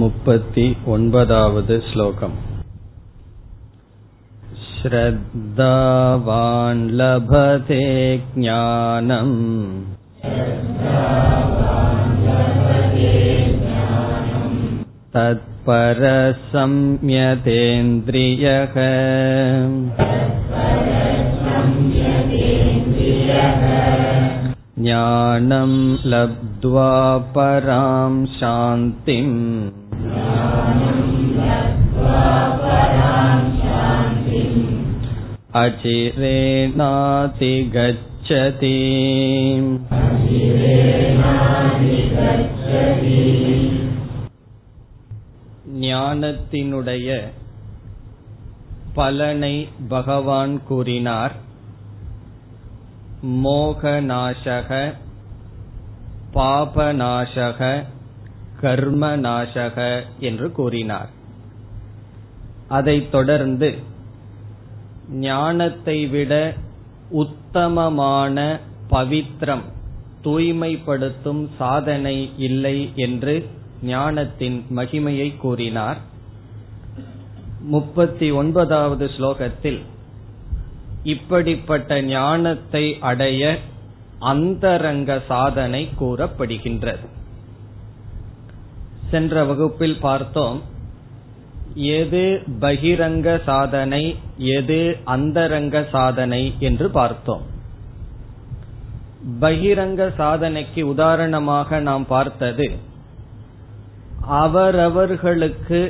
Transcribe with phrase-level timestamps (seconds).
[0.00, 2.36] मुपति ओन्पदावद् श्लोकम्
[4.84, 7.82] श्रद्धावान् लभते
[8.36, 9.36] ज्ञानम्
[15.16, 15.94] तत्परसंयतेन्द्रियः
[24.84, 25.72] ज्ञानं
[26.12, 26.92] लब्ध्वा
[27.34, 29.36] परां शान्तिम्
[37.46, 38.74] अचिरेणातिगच्छति
[45.84, 47.08] ஞானத்தினுடைய
[48.94, 49.54] பலனை
[49.88, 51.34] பகவான் கூறினார்
[53.42, 54.70] மோகநாசக
[56.34, 57.60] பாபநாசக
[58.61, 61.09] கர்மநாசக என்று கூறினார்.
[62.67, 63.75] அதைத் தொடர்ந்து
[65.11, 66.53] ஞானத்தை விட
[67.09, 68.59] உத்தமமான
[68.91, 69.63] பவித்ரம்
[70.23, 73.49] தூய்மைப்படுத்தும் சாதனை இல்லை என்று
[73.83, 75.97] ஞானத்தின் மகிமையை கூறினார்.
[77.59, 79.79] முப்பத்தி ஒன்பதாவது ஸ்லோகத்தில்
[81.03, 83.57] இப்படிப்பட்ட ஞானத்தை அடைய
[84.19, 87.17] அந்தரங்க சாதனை கூறப்படுகின்றது.
[89.11, 90.59] சென்ற வகுப்பில் பார்த்தோம்
[91.97, 92.23] எது
[92.61, 94.03] பகிரங்க சாதனை
[94.55, 94.79] எது
[95.15, 97.43] அந்தரங்க சாதனை என்று பார்த்தோம்.
[99.41, 102.67] பகிரங்க சாதனைக்கு உதாரணமாக நாம் பார்த்தது
[104.43, 105.81] அவரவர்களுக்கு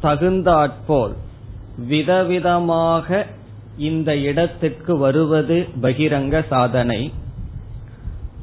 [0.00, 1.14] தகுந்தாற்போல்
[1.88, 3.26] விதவிதமாக
[3.88, 7.00] இந்த இடத்துக்கு வருவது பகிரங்க சாதனை.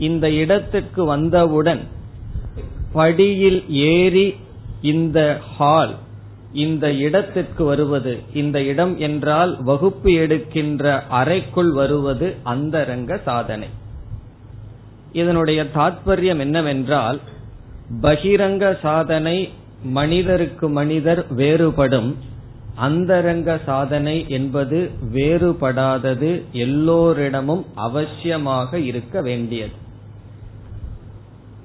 [0.07, 1.81] இந்த இடத்துக்கு வந்தவுடன்
[2.93, 4.35] படியில் ஏறி
[4.81, 5.95] இந்த ஹால்
[6.53, 13.67] இந்த இடத்திற்கு வருவது இந்த இடம் என்றால் வகுப்பு எடுக்கின்ற அறைக்குள் வருவது அந்தரங்க சாதனை.
[15.13, 17.19] இதனுடைய தாற்பயம் என்னவென்றால்
[18.01, 19.49] பகிரங்க சாதனை
[19.83, 22.15] மனிதருக்கு மனிதர் வேறுபடும்
[22.75, 29.87] அந்தரங்க சாதனை என்பது வேறுபடாதது எல்லோரிடமும் அவசியமாக இருக்க வேண்டியது.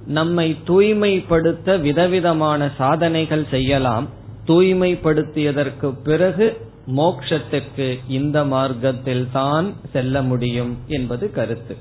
[0.06, 4.08] நம்மை தூய்மைப்படுத்த விதவிதமான சாதனைகள் செய்யலாம்.
[4.46, 6.66] தூய்மைப்படுத்தியதற்கு பிறகு
[6.96, 11.76] மோக்ஷத்திற்கு இந்த மார்க்கத்தில் தான் செல்ல முடியும் என்பது கருத்து.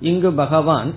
[0.00, 0.94] இங்கு பகவான்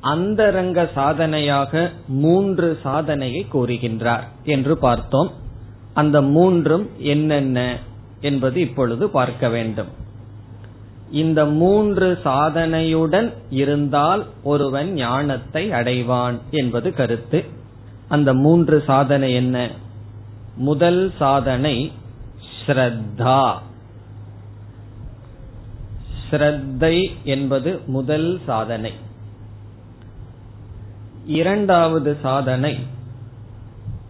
[0.00, 5.30] அந்தரங்க சாதனையாக மூன்று சாதனையை கூறுகின்றார் என்று பார்த்தோம்.
[5.94, 7.78] அந்த மூன்றும் என்னென்ன
[8.20, 9.86] என்பது இப்பொழுது பார்க்க வேண்டும்.
[11.10, 17.44] இந்த மூன்று சாதனையுடன் இருந்தால் ஒருவன் ஞானத்தை அடைவான் என்பது கருத்து.
[18.08, 19.70] அந்த மூன்று சாதனை என்ன?
[20.56, 21.92] முதல் சாதனை
[22.66, 23.54] ஸ்ரத்தா.
[26.30, 28.92] ஸ்ரத்தை என்பது முதல் சாதனை.
[31.26, 32.78] இரண்டாவது சாதனை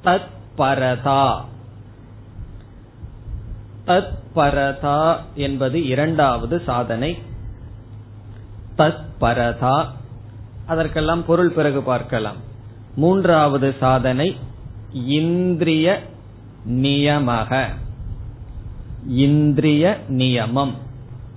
[0.04, 1.44] தத்பரதா.
[3.86, 7.18] தத்பரதா என்பது இரண்டாவது சாதனை.
[8.78, 9.86] தத்பரதா
[10.66, 12.36] அதற்கெல்லாம் பொருள் பிறகு பார்க்கலாம்.
[12.96, 14.36] மூன்றாவது சாதனை
[14.92, 16.02] இந்திரிய
[16.68, 17.68] நியமக.
[19.08, 20.72] இந்திரிய நியமம்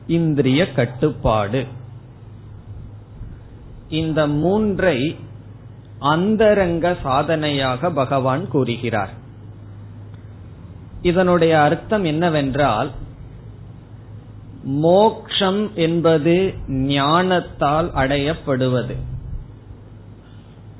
[0.07, 1.65] இந்திரிய கட்டுப்பாடு.
[3.89, 5.15] இந்த மூன்றை
[5.99, 9.18] அந்தரங்க சாதனையாக பகவான் கூறுகிறார்.
[11.01, 12.91] இதனுடைய அர்த்தம் என்னவென்றால்
[14.63, 18.95] மோக்ஷம் என்பது ஞானத்தால் அடையப்படுவது.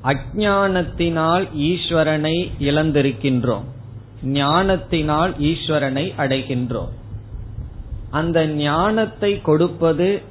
[0.04, 3.64] அஜானத்தினால் ஈஸ்வரனை இழந்திருக்கின்றோம்.
[4.22, 6.88] ஞானத்தினால் ஈஸ்வரனை அடைகின்றோம்.
[8.10, 10.22] அந்த ஞானத்தை கொடுப்பது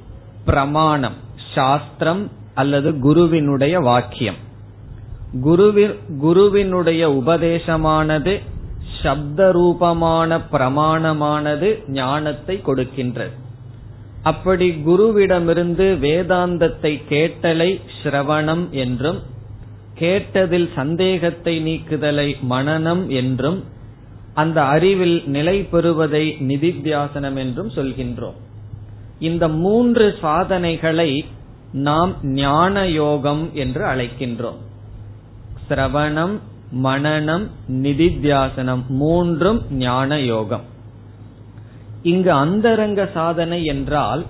[0.44, 1.14] பிரமாணம்
[1.54, 4.48] சாஸ்திரம் அல்லது குருவினுடைய வாக்கியம்.
[6.20, 8.40] குருவினுடைய உபதேசமானது
[9.02, 11.68] சப்த ரூபமான பிரமாணமானது
[11.98, 13.34] ஞானத்தை கொடுக்கின்றது.
[14.22, 19.20] அப்படி குருவிடமிருந்து வேதாந்தத்தை கேட்டலை ஸ்ரவணம் என்றும்
[19.98, 23.58] கேட்டதில் சந்தேகத்தை நீக்குதலை மனநம் என்றும்
[24.34, 28.38] அந்த அறிவில் நிலை பெறுவதை நிதித்தியாசனம் என்றும் சொல்கின்றோம்.
[29.18, 31.10] இந்த மூன்று சாதனைகளை
[31.88, 34.60] நாம் ஞான யோகம் என்று அழைக்கின்றோம்.
[35.68, 36.36] சிரவணம்
[36.70, 40.62] மனநம் நிதித்தியாசனம் மூன்றும் ஞான யோகம்.
[42.02, 44.26] இங்கு அந்தரங்க சாதனை என்றால்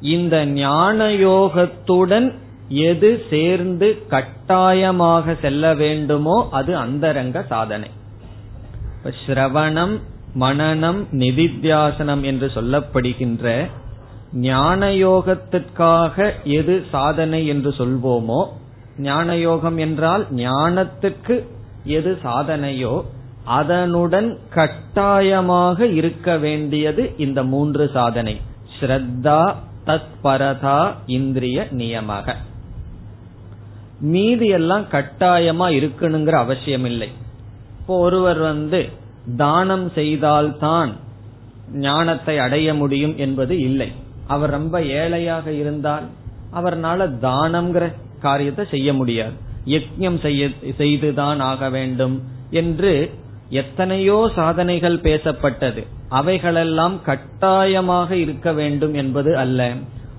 [0.00, 2.32] இந்த ஞான யோகத்துடன்
[2.68, 7.90] எது சேர்ந்து கட்டாயமாக செல்ல வேண்டுமோ அது அந்தரங்க சாதனை.
[9.04, 10.00] ஸ்ரவணம்
[10.40, 13.68] மனநம் நிதித்தியாசனம் என்று சொல்லப்படுகின்ற
[14.32, 18.46] ஞான யோகத்திற்காக எது சாதனை என்று சொல்வோமோ
[18.98, 21.34] ஞான யோகம் என்றால் ஞானத்துக்கு
[21.84, 23.04] எது சாதனையோ
[23.44, 28.40] அதனுடன் கட்டாயமாக இருக்க வேண்டியது இந்த மூன்று சாதனை.
[28.74, 29.54] ஸ்ரத்தா
[29.86, 32.34] தத்பரதா இந்திரிய நியமக.
[34.00, 37.08] மீதி எல்லாம் கட்டாயமா இருக்கணுங்கிற அவசியம் இல்லை
[37.80, 38.88] இப்போ ஒருவர் வந்து
[39.36, 40.92] தானம் செய்தால்தான்
[41.72, 43.92] ஞானத்தை அடைய முடியும் என்பது இல்லை.
[44.26, 46.06] அவர் ரொம்ப ஏழையாக இருந்தால்
[46.54, 47.84] அவர்னால தானம்ங்கிற
[48.20, 49.41] காரியத்தை செய்ய முடியாது.
[49.66, 53.10] யஜ்யம் செய்ய செய்துதான் ஆக வேண்டும் என்று
[53.48, 55.86] எத்தனையோ சாதனைகள் பேசப்பட்டது.
[56.08, 59.72] அவைகளெல்லாம் கட்டாயமாக இருக்க வேண்டும் என்பது அல்ல.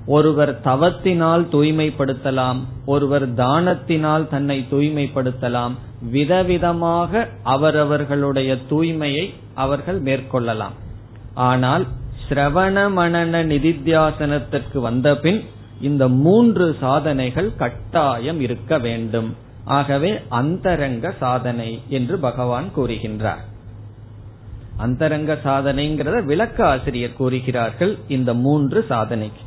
[0.06, 5.74] ஒருவர் தவத்தினால் தூய்மைப்படுத்தலாம் ஒருவர் தானத்தினால் தன்னை தூய்மைப்படுத்தலாம்
[6.12, 10.78] விதவிதமாக அவரவர்களுடைய தூய்மையை அவர்கள் மேற்கொள்ளலாம்.
[11.34, 11.88] ஆனால்
[12.30, 15.42] சிரவண மணன நிதித்தியாசனத்திற்கு வந்தபின்
[15.82, 19.36] இந்த மூன்று சாதனைகள் கட்டாயம் இருக்க வேண்டும்.
[19.64, 23.44] ஆகவே அந்தரங்க சாதனை என்று பகவான் கூறுகின்றார்.
[24.78, 29.44] அந்தரங்க சாதனைங்கிறத விளக்க ஆசிரியர் கூறுகிறார்கள் இந்த மூன்று சாதனைக்கு.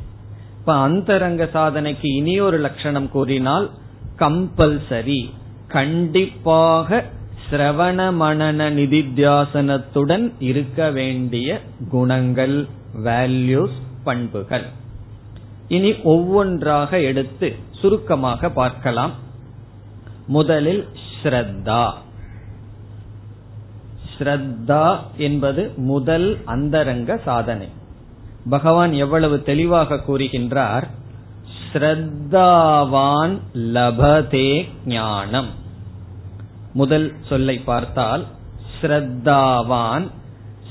[0.59, 3.69] இப்ப அந்தரங்க சாதனைக்கு இனி ஒரு லட்சணம் கூறினால்
[4.17, 5.29] கம்பல்சரி
[5.67, 7.03] கண்டிப்பாக
[7.49, 12.67] சிரவண மனன நிதித்தியாசனத்துடன் இருக்க வேண்டிய குணங்கள்
[13.03, 14.65] வேல்யூஸ் பண்புகள்.
[15.67, 19.13] இனி ஒவ்வொன்றாக எடுத்து சுருக்கமாக பார்க்கலாம்.
[20.27, 20.87] முதலில்
[21.17, 21.93] ஸ்ரத்தா.
[24.13, 27.67] ஸ்ரத்தா என்பது முதல் அந்தரங்க சாதனை.
[28.49, 30.87] பகவான் எவ்வளவு தெளிவாக கூறுகின்றார்?
[31.73, 35.49] ஸ்ரத்தாவான் லபதே ஞானம்.
[36.73, 38.25] முதல் சொல்லை பார்த்தால்
[38.81, 40.07] ஸ்ரத்தாவான்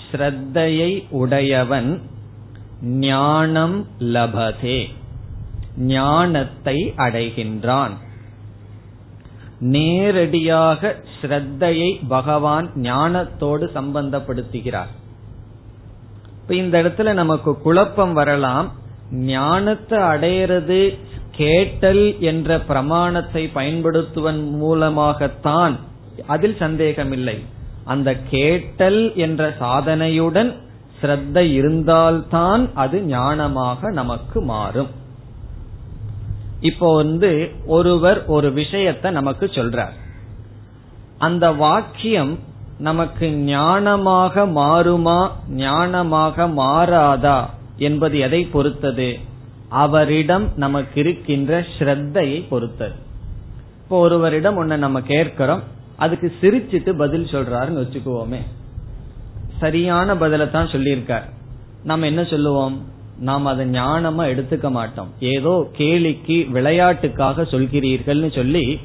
[0.07, 2.01] ஸ்ரத்தையை உடையவன்
[2.83, 4.85] ஞானம் லபதே.
[5.77, 7.91] ஞானத்தை அடைகின்றான்.
[9.59, 14.93] நேரடியாக ஸ்ரத்தையை பகவான் ஞானத்தோடு சம்பந்தப்படுத்துகிறார்.
[16.43, 18.73] இப்ப இந்த இடத்துல நமக்கு குழப்பம் வரலாம்.
[19.11, 20.99] ஞானத்தை அடையிறது
[21.31, 25.79] கேட்டல் என்ற பிரமாணத்தை பயன்படுத்துவன் மூலமாகத்தான்.
[26.27, 27.45] அதில் சந்தேகமில்லை.
[27.85, 30.55] அந்த கேட்டல் என்ற சாதனையுடன்
[31.01, 34.91] ஸ்ரத்த இருந்தால்தான் அது ஞானமாக நமக்கு மாறும்.
[36.61, 37.31] இப்போ வந்து
[37.67, 39.95] ஒருவர் ஒரு விஷயத்தை நமக்கு சொல்றார்.
[41.19, 42.39] அந்த வாக்கியம்
[42.79, 47.39] நமக்கு ஞானமாக மாறுமா ஞானமாக மாறாதா
[47.77, 49.19] என்பது எதை பொறுத்தது?
[49.69, 52.95] அவரிடம் நமக்கு இருக்கின்ற ஸ்ரத்தையை பொறுத்தது.
[53.83, 55.63] இப்போ ஒருவரிடம் ஒன்ன நம்ம கேட்கிறோம்
[55.97, 58.41] அதுக்கு சிரிச்சிட்டு பதில் சொல்றாருன்னு வச்சுக்குவோமே.
[59.61, 61.27] சரியான பதிலை தான் சொல்லியிருக்கார்.
[61.85, 62.77] நம்ம என்ன சொல்லுவோம்?
[63.19, 65.11] நாம் அதை ஞானமா எடுத்துக்க மாட்டோம்.
[65.19, 68.79] ஏதோ கேலிக்கு விளையாட்டுக்காக சொல்கிறீர்கள்னு சொல்லி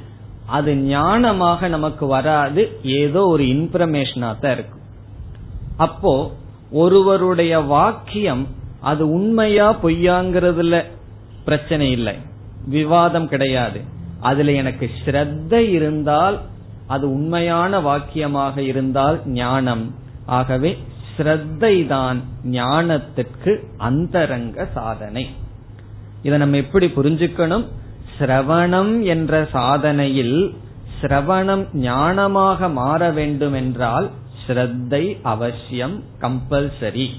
[0.45, 4.81] அது ஞானமாக நமக்கு வராது ஏதோ ஒரு இன்ஃபர்மேஷனா தான் இருக்கும்.
[5.77, 6.31] அப்போ
[6.71, 8.47] ஒருவருடைய வாக்கியம்
[8.79, 10.85] அது உண்மையா பொய்யாங்கிறதுல
[11.43, 12.15] பிரச்சனை இல்லை.
[12.65, 13.81] விவாதம் கிடையாது.
[14.19, 16.39] அதுல எனக்கு ஸ்ரத்த இருந்தால்
[16.87, 19.95] அது உண்மையான வாக்கியமாக இருந்தால் ஞானம்.
[20.25, 20.77] ஆகவே
[21.17, 25.29] ஸ்ரத்தை தான் ஞானத்திற்கு அந்தரங்க சாதனை.
[26.21, 27.65] இதை நம்ம எப்படி புரிஞ்சுக்கணும்?
[28.19, 30.53] சிரவணம் என்ற சாதனையில்
[31.01, 34.09] சிரவணம் ஞானமாக மாற வேண்டும் என்றால்
[34.47, 37.09] ஸ்ரத்தை அவசியம் கம்பல்சரி.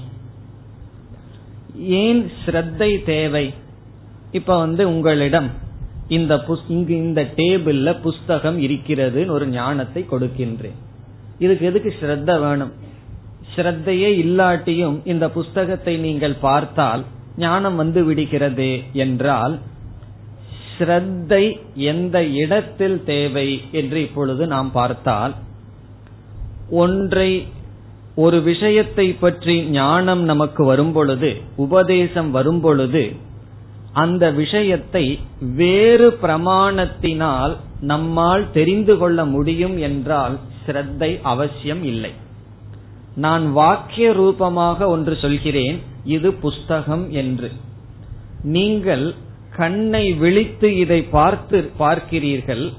[1.75, 3.53] ஏன் ஸ்ரத்தை தேவை?
[4.31, 5.51] இப்ப வந்து உங்களிடம்
[6.07, 10.75] இந்த இந்த டேபிள்ல புஸ்தகம் இருக்கிறதுன்னு ஒரு ஞானத்தை கொடுக்கின்றேன்.
[11.39, 12.71] இதுக்கு எதுக்கு ஸ்ரத்த வேணும்?
[13.55, 17.03] ஸ்ரத்தையே இல்லாட்டியும் இந்த புஸ்தகத்தை நீங்கள் பார்த்தால்
[17.37, 19.59] ஞானம் வந்து விடுகிறது என்றால்
[20.77, 25.33] ஸ்ரத்தை எந்த இடத்தில் தேவை என்று இப்பொழுது நாம் பார்த்தால்
[26.69, 27.47] ஒன்றை
[28.15, 33.15] ஒரு விஷயத்தை பற்றி ஞானம் நமக்கு வரும்பொழுது உபதேசம் வரும்பொழுது
[33.93, 42.13] அந்த விஷயத்தை வேறு பிரமாணத்தினால் நம்மால் தெரிந்து கொள்ள முடியும் என்றால் ஸ்ரத்தை அவசியம் இல்லை.
[43.15, 47.51] நான் வாக்கிய ரூபமாக ஒன்று சொல்கிறேன் இது புஸ்தகம் என்று.
[48.43, 49.13] நீங்கள்
[49.55, 52.73] கண்ணை விழித்து இதை பார்த்து பார்க்கிறீர்கள்.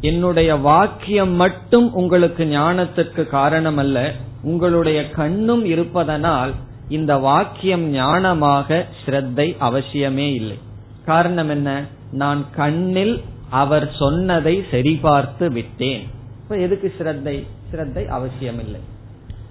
[0.00, 4.12] என்னுடைய வாக்கியம் மட்டும் உங்களுக்கு ஞானத்திற்கு காரணம் அல்ல
[4.42, 6.54] உங்களுடைய கண்ணும் இருப்பதனால்
[6.88, 10.58] இந்த வாக்கியம் ஞானமாக ஸ்ரத்தை அவசியமே இல்லை.
[11.04, 11.84] காரணம் என்ன?
[12.12, 16.02] நான் கண்ணில் அவர் சொன்னதை சரிபார்த்து விட்டேன்.
[16.42, 17.46] இப்ப எதுக்கு ஸ்ரத்தை?
[17.72, 18.80] ஸ்ரத்தை அவசியமில்லை.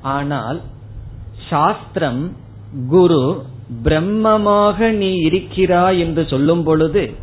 [0.01, 0.61] ஆனால்
[1.49, 2.31] சாஸ்திரம்
[2.89, 3.23] குரு
[3.83, 7.13] பிரம்மமாக நீ இருக்கிறாய் என்று சொல்லும் பொழுது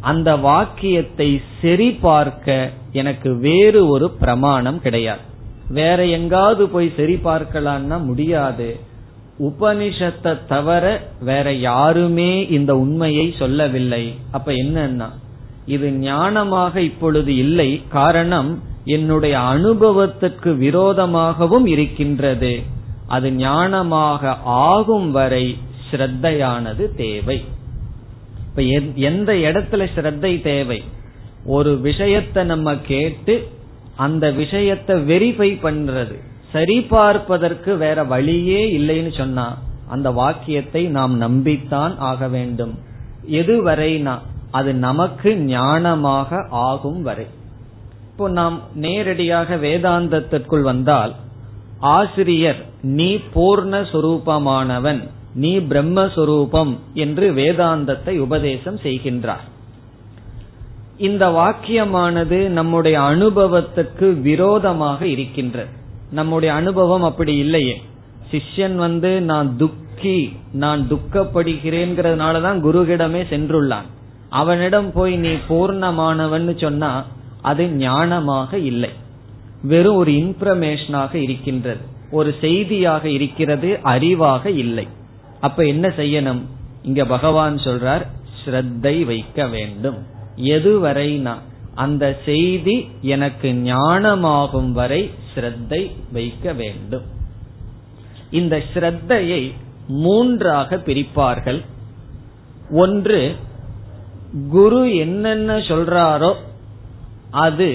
[0.00, 5.20] அந்த வாக்கியத்தை சரி பார்க்க எனக்கு வேறு ஒரு பிரமாணம் கிடையாது.
[5.68, 8.76] வேற எங்காவது போய் சரி பார்க்கலான்னா முடியாது.
[9.38, 10.84] உபனிஷத்தை தவிர
[11.20, 14.04] வேற யாருமே இந்த உண்மையை சொல்லவில்லை.
[14.30, 15.08] அப்ப என்னன்னா
[15.66, 17.82] இது ஞானமாக இப்பொழுது இல்லை.
[17.88, 22.54] காரணம் என்னுடைய அனுபவத்திற்கு விரோதமாகவும் இருக்கின்றது.
[23.06, 25.46] அது ஞானமாக ஆகும் வரை
[25.88, 27.38] ஸ்ரத்தையானது தேவை.
[28.48, 28.62] இப்ப
[29.10, 30.78] எந்த இடத்துல ஸ்ரத்தை தேவை?
[31.46, 33.34] ஒரு விஷயத்தை நம்ம கேட்டு
[33.96, 36.16] அந்த விஷயத்தை வெரிஃபை பண்றது.
[36.52, 39.46] சரி பார்ப்பதற்கு வேற வழியே இல்லைன்னு சொன்னா
[39.88, 42.74] அந்த வாக்கியத்தை நாம் நம்பித்தான் ஆக வேண்டும்.
[43.40, 44.14] எதுவரைனா
[44.50, 47.26] அது நமக்கு ஞானமாக ஆகும் வரை.
[48.16, 51.14] இப்போ நாம் நேரடியாக வேதாந்தத்திற்குள் வந்தால்
[51.78, 59.44] ஆசிரியர் நீ பூர்ணஸ்வரூபமானவன் நீ பிரம்மஸ்வரூபம் என்று வேதாந்தத்தை உபதேசம் செய்கின்றார்.
[60.96, 65.68] இந்த வாக்கியமானது நம்முடைய அனுபவத்துக்கு விரோதமாக இருக்கின்றது.
[66.10, 67.82] நம்முடைய அனுபவம் அப்படி இல்லையே.
[68.30, 73.90] சிஷ்யன் வந்து நான் துக்கி நான் துக்கப்படுகிறேங்கிறதுனாலதான் குருகிடமே சென்றுள்ளான்.
[74.30, 77.04] அவனிடம் போய் நீ பூர்ணமானவன் சொன்னா
[77.42, 78.90] அது ஞானமாக இல்லை.
[79.62, 81.80] வெறும் ஒரு இன்ஃபர்மேஷனாக இருக்கின்றது.
[82.10, 84.86] ஒரு செய்தியாக இருக்கிறது அறிவாக இல்லை.
[85.40, 86.40] அப்ப என்ன செய்யணும்?
[86.82, 88.06] இங்க பகவான் சொல்றார்
[88.44, 90.06] ஸ்ரத்தை வைக்க வேண்டும்.
[90.36, 91.34] எதுவரைனா
[91.74, 97.02] அந்த செய்தி எனக்கு ஞானமாகும் வரை ஸ்ரத்தை வைக்க வேண்டும்.
[98.30, 99.52] இந்த ஸ்ரத்தையை
[99.88, 101.60] மூன்றாக பிரிப்பார்கள்.
[102.70, 103.36] ஒன்று
[104.50, 106.34] குரு என்னென்ன சொல்றாரோ
[107.36, 107.68] அது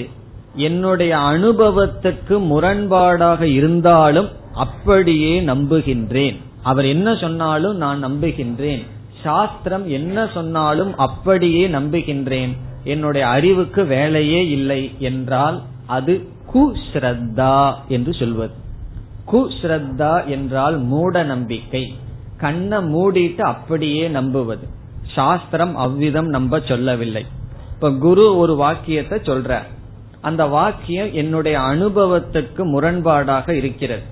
[0.54, 6.38] என்னுடைய அனுபவத்துக்கு முரண்பாடாக இருந்தாலும் அப்படியே நம்புகின்றேன்.
[6.62, 8.82] அவர் என்ன சொன்னாலும் நான் நம்புகின்றேன்.
[9.22, 12.52] சாஸ்திரம் என்ன சொன்னாலும் அப்படியே நம்புகின்றேன்.
[12.84, 16.14] என்னுடைய அறிவுக்கு வேலையே இல்லை என்றால் அது
[16.52, 17.56] குஸ்ரத்தா
[17.88, 18.54] என்று சொல்வது.
[19.32, 21.84] குஸ்ரத்தா என்றால் மூட நம்பிக்கை.
[22.36, 24.66] கண்ணை மூடிட்டு அப்படியே நம்புவது.
[25.14, 27.24] சாஸ்திரம் அவ்விதம் நம்ப சொல்லவில்லை.
[27.82, 29.62] இப்ப குரு ஒரு வாக்கியத்தை சொல்ற
[30.20, 34.02] அந்த வாக்கியம் என்னுடைய அனுபவத்துக்கு முரண்பாடாக இருக்கிறது.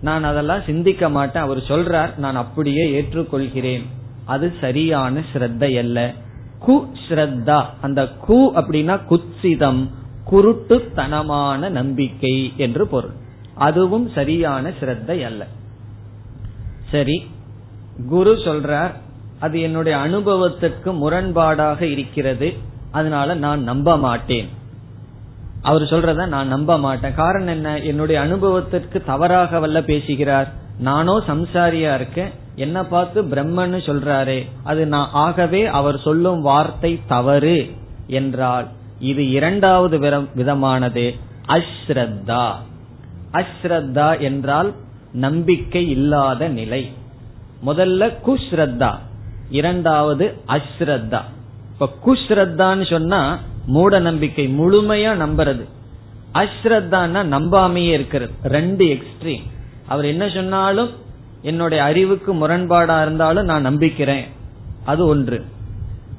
[0.00, 1.42] நான் அதெல்லாம் சிந்திக்க மாட்டேன்.
[1.42, 3.86] அவர் சொல்றார் நான் அப்படியே ஏற்றுக்கொள்கிறேன்.
[4.24, 6.12] அது சரியான ஸ்ரத்தை அல்ல.
[6.66, 7.64] கு ஸ்ரத்தா.
[7.80, 9.88] அந்த கு அப்படின்னா குத்சிதம்
[10.30, 13.12] குருட்டுத்தனமான நம்பிக்கை என்று பொருள்.
[13.54, 15.46] அதுவும் சரியான ஸ்ரத்தை அல்ல.
[16.90, 17.26] சரி
[18.08, 18.92] குரு சொல்றார்
[19.40, 22.68] அது என்னுடைய அனுபவத்துக்கு முரண்பாடாக இருக்கிறது.
[22.92, 24.48] அதனால நான் நம்ப மாட்டேன்.
[25.62, 27.14] அவர் சொல்றத நான் நம்ப மாட்டேன்.
[27.14, 27.78] காரணம் என்ன?
[27.78, 30.52] என்னுடைய அனுபவத்திற்கு தவறாக வல்ல பேசுகிறார்.
[30.78, 32.30] நானோ சம்சாரியா இருக்கேன்.
[32.54, 34.48] என்ன பார்த்து பிரம்மன்னு சொல்றாரே.
[34.62, 37.70] அது நான் ஆகவே அவர் சொல்லும் வார்த்தை தவறு
[38.06, 38.66] என்றால்
[38.98, 39.98] இது இரண்டாவது
[40.34, 41.18] விதமானது.
[41.48, 42.52] அஸ்ரத்தா.
[43.32, 44.74] அஸ்ரத்தா என்றால்
[45.12, 46.92] நம்பிக்கை இல்லாத நிலை.
[47.66, 48.98] முதல்ல குஸ்ரத்தா.
[49.50, 51.20] இரண்டாவது அஸ்ரத்தா.
[51.80, 55.64] இப்ப குஸ்ரத்தான்னு சொன்னா மூட நம்பிக்கை முழுமையா நம்புறது.
[56.34, 58.32] அஸ்ரத்தான்னா நம்பாமையே இருக்கிறது.
[58.44, 59.42] ரெண்டு எக்ஸ்ட்ரீம்
[59.88, 60.90] அவர் என்ன சொன்னாலும்
[61.42, 64.24] என்னுடைய அறிவுக்கு முரண்பாடா இருந்தாலும் நான் நம்பிக்கிறேன்.
[64.84, 65.44] அது ஒன்று.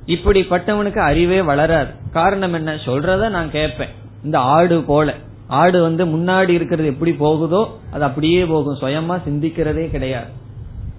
[0.05, 1.91] இப்படிப்பட்டவனுக்கு அறிவே வளராது.
[2.11, 2.75] காரணம் என்ன?
[2.75, 3.89] சொல்றத நான் கேட்பேன்.
[4.23, 5.15] இந்த ஆடு போல.
[5.47, 8.79] ஆடு வந்து முன்னாடி இருக்கிறது எப்படி போகுதோ அது அப்படியே போகும்.
[8.79, 10.31] சுயமா சிந்திக்கிறதே கிடையாது.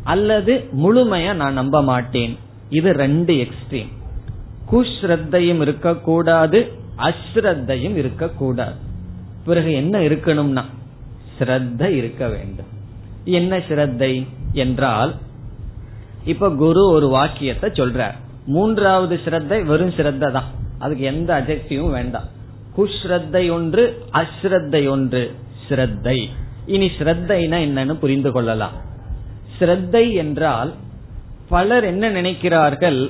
[0.05, 2.39] அல்லது முழுமையா நான் நம்ப மாட்டேன்.
[2.69, 4.01] இது ரெண்டு எக்ஸ்ட்ரீம்
[4.73, 6.59] குஸ்ரத்தையும் இருக்கக்கூடாது
[7.09, 8.77] அஸ்ரத்தையும் இருக்கக்கூடாது.
[9.45, 10.65] பிறகு என்ன இருக்கணும்னா
[11.39, 12.71] ஸ்ரத்த இருக்க வேண்டும்.
[13.25, 14.13] என்ன ஸ்ரத்தை
[14.53, 15.13] என்றால்
[16.25, 18.17] இப்ப குரு ஒரு வாக்கியத்தை சொல்றார்.
[18.47, 20.49] மூன்றாவது ஸ்ரத்தை வெறும் ஸ்ரத்த தான்.
[20.79, 22.29] அதுக்கு எந்த அஜெக்டிவும் வேண்டாம்.
[22.77, 25.23] குஸ்ரத்தை ஒன்று அஸ்ரத்தை ஒன்று
[25.69, 26.17] ஸ்ரத்தை.
[26.67, 28.77] இனி ஸ்ரத்தைனா என்னன்னு புரிந்து கொள்ளலாம்.
[29.59, 30.71] ஸ்ரத்தை என்றால்
[31.49, 33.01] பலர் என்ன நினைக்கிறார்கள்?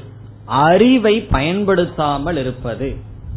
[0.60, 2.88] அறிவை பயன்படுத்தாமல் இருப்பது.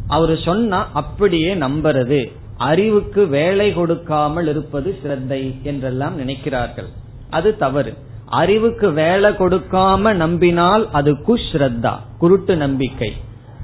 [0.08, 2.20] அவர் சொன்னா அப்படியே நம்புறது.
[2.58, 6.90] அறிவுக்கு வேலை கொடுக்காமல் இருப்பது சிரத்தை என்றெல்லாம் நினைக்கிறார்கள்.
[7.30, 7.94] அது தவறு.
[8.42, 13.12] அறிவுக்கு வேலை கொடுக்காம நம்பினால் அது குஸ்ரத்தா குருட்டு நம்பிக்கை.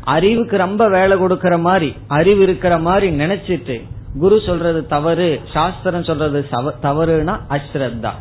[0.04, 3.78] அறிவுக்கு ரொம்ப வேலை கொடுக்கற மாதிரி அறிவு இருக்கிற மாதிரி நினைச்சிட்டு
[4.20, 6.40] குரு சொல்றது தவறு சாஸ்திரம் சொல்றது
[6.84, 8.12] தவறுனா அஸ்ரத்தா.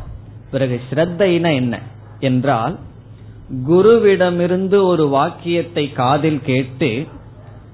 [0.50, 1.75] பிறகு ஸ்ரத்தைனா என்ன?
[2.20, 2.75] என்றால்
[3.69, 7.07] குருவிடமிருந்து ஒரு வாக்கியத்தை காதில் கேட்டு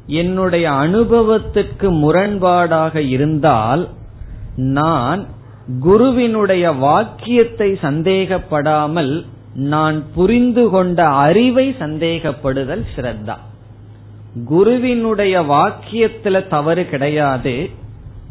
[0.07, 3.89] என்னுடைய அனுபவத்துக்கு முரண்பாடாக இருந்தால்
[4.57, 5.27] நான்
[5.81, 13.37] குருவினுடைய வாக்கியத்தை சந்தேகப்படாமல் நான் புரிந்து கொண்ட அறிவை சந்தேகப்படுதல் ஸ்ரத்தா
[14.45, 17.71] குருவினுடைய வாக்கியத்துல தவறு கிடையாது.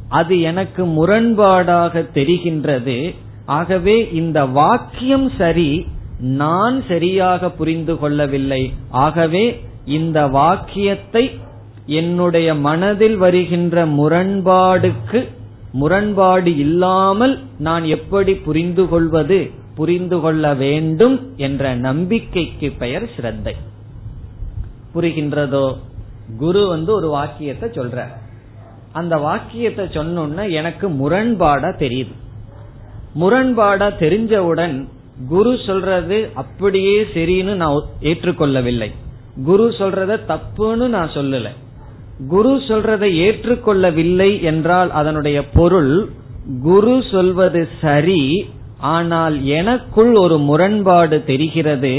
[0.10, 3.16] அது எனக்கு முரண்பாடாக தெரிகின்றது.
[3.46, 5.88] ஆகவே இந்த வாக்கியம் சரி
[6.20, 8.74] நான் சரியாக புரிந்து கொள்ளவில்லை.
[8.90, 11.40] ஆகவே இந்த வாக்கியத்தை
[11.86, 15.30] என்னுடைய மனதில் வருகின்ற முரண்பாடுக்கு
[15.72, 23.54] முரண்பாடு இல்லாமல் நான் எப்படி புரிந்து கொள்வது புரிந்து கொள்ள வேண்டும் என்ற நம்பிக்கைக்கு பெயர் ஸ்ரத்தை.
[24.96, 25.78] புரிகின்றதோ?
[26.38, 28.08] குரு வந்து ஒரு வாக்கியத்தை சொல்ற
[28.92, 32.14] அந்த வாக்கியத்தை சொன்னோன்னா எனக்கு முரண்பாடா தெரியுது.
[33.20, 34.88] முரண்பாடா தெரிஞ்சவுடன்
[35.30, 38.90] குரு சொல்றது அப்படியே சரின்னு நான் ஏற்றுக்கொள்ளவில்லை.
[39.44, 41.48] குரு சொல்றத தப்புன்னு நான் சொல்லல.
[42.28, 46.10] குரு சொல்றதை ஏற்றுக்கொள்ளவில்லை என்றால் அதனுடைய பொருள்
[46.64, 48.22] குரு சொல்வது சரி
[48.80, 51.96] ஆனால் எனக்குள் ஒரு முரண்பாடு தெரிகிறது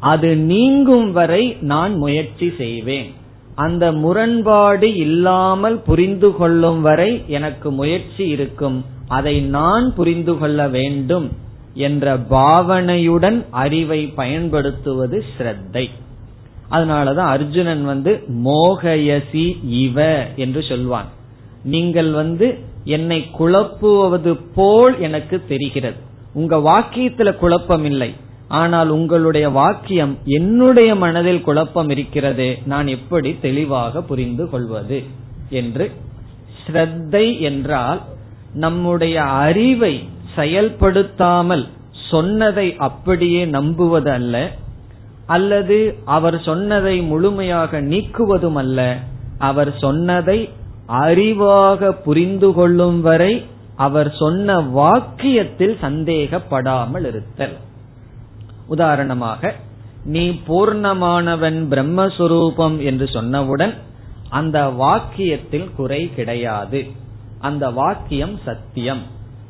[0.00, 3.08] அது நீங்கும் வரை நான் முயற்சி செய்வேன்.
[3.54, 8.84] அந்த முரண்பாடு இல்லாமல் புரிந்து கொள்ளும் வரை எனக்கு முயற்சி இருக்கும்.
[9.08, 11.44] அதை நான் புரிந்து கொள்ள வேண்டும்.
[11.76, 15.90] என்ற பாவனையுடன் அறிவை பயன்படுத்துவது ஸ்ரத்தை.
[16.70, 18.12] அதனாலதான் அர்ஜுனன் வந்து
[18.44, 21.06] மோகயசி இவ என்று சொல்வான்.
[21.64, 25.96] நீங்கள் வந்து என்னை குழப்புவது போல் எனக்கு தெரிகிறது.
[26.32, 28.14] உங்க வாக்கியத்துல குழப்பம் இல்லை
[28.48, 32.58] ஆனால் உங்களுடைய வாக்கியம் என்னுடைய மனதில் குழப்பம் இருக்கிறது.
[32.66, 35.02] நான் எப்படி தெளிவாக புரிந்து கொள்வது?
[35.50, 35.90] என்று.
[36.66, 38.00] ஸ்ரத்தை என்றால்
[38.54, 39.94] நம்முடைய அறிவை
[40.36, 41.68] செயல்படுத்தாமல்
[42.10, 44.50] சொன்னதை அப்படியே நம்புவது அல்ல
[45.26, 48.98] அல்லது அவர் சொன்னதை முழுமையாக நீக்குவதும் அல்ல
[49.38, 50.48] அவர் சொன்னதை
[50.88, 57.56] அறிவாக புரிந்து கொள்ளும் வரை அவர் சொன்ன வாக்கியத்தில் சந்தேகப்படாமல் இருத்தல்.
[58.66, 59.54] உதாரணமாக
[60.04, 63.74] நீ பூர்ணமானவன் பிரம்மஸ்வரூபம் என்று சொன்னவுடன்
[64.28, 66.80] அந்த வாக்கியத்தில் குறை கிடையாது.
[67.40, 69.02] அந்த வாக்கியம் சத்தியம்.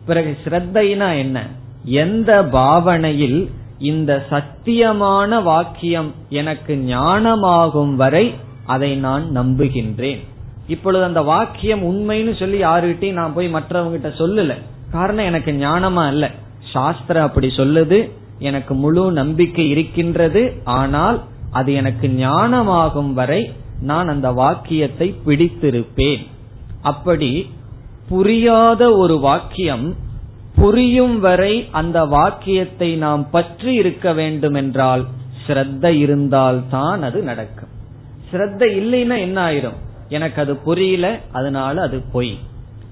[0.07, 1.47] பிறகு ஸ்ரத்தைனா என்ன?
[1.85, 8.35] எந்த பாவனையில் இந்த சத்தியமான வாக்கியம் எனக்கு ஞானமாகும் வரை
[8.67, 10.19] அதை நான் நம்புகின்றேன்.
[10.67, 14.55] இப்பொழுது அந்த வாக்கியம் உண்மைன்னு சொல்லி யாருகிட்டையும் நான் போய் மற்றவங்கிட்ட சொல்லல.
[14.91, 16.31] காரணம் எனக்கு ஞானமா இல்ல
[16.73, 18.11] சாஸ்திரம் அப்படி சொல்லுது.
[18.39, 20.61] எனக்கு முழு நம்பிக்கை இருக்கின்றது.
[20.65, 26.27] ஆனால் அது எனக்கு ஞானமாகும் வரை நான் அந்த வாக்கியத்தை பிடித்திருப்பேன்.
[26.83, 27.51] அப்படி
[28.09, 29.95] புரியாத ஒரு வாக்கியம்
[30.57, 35.07] புரியும் வரை அந்த வாக்கியத்தை நாம் பற்றி இருக்க வேண்டும் என்றால்
[35.47, 37.69] ஸ்ரத்த இருந்தால் தான் அது நடக்கும்.
[38.33, 39.79] ஸ்ரத்த இல்லைன்னா என்ன ஆயிரும்?
[40.09, 42.39] எனக்கு அது புரியல அதனால அது பொய்.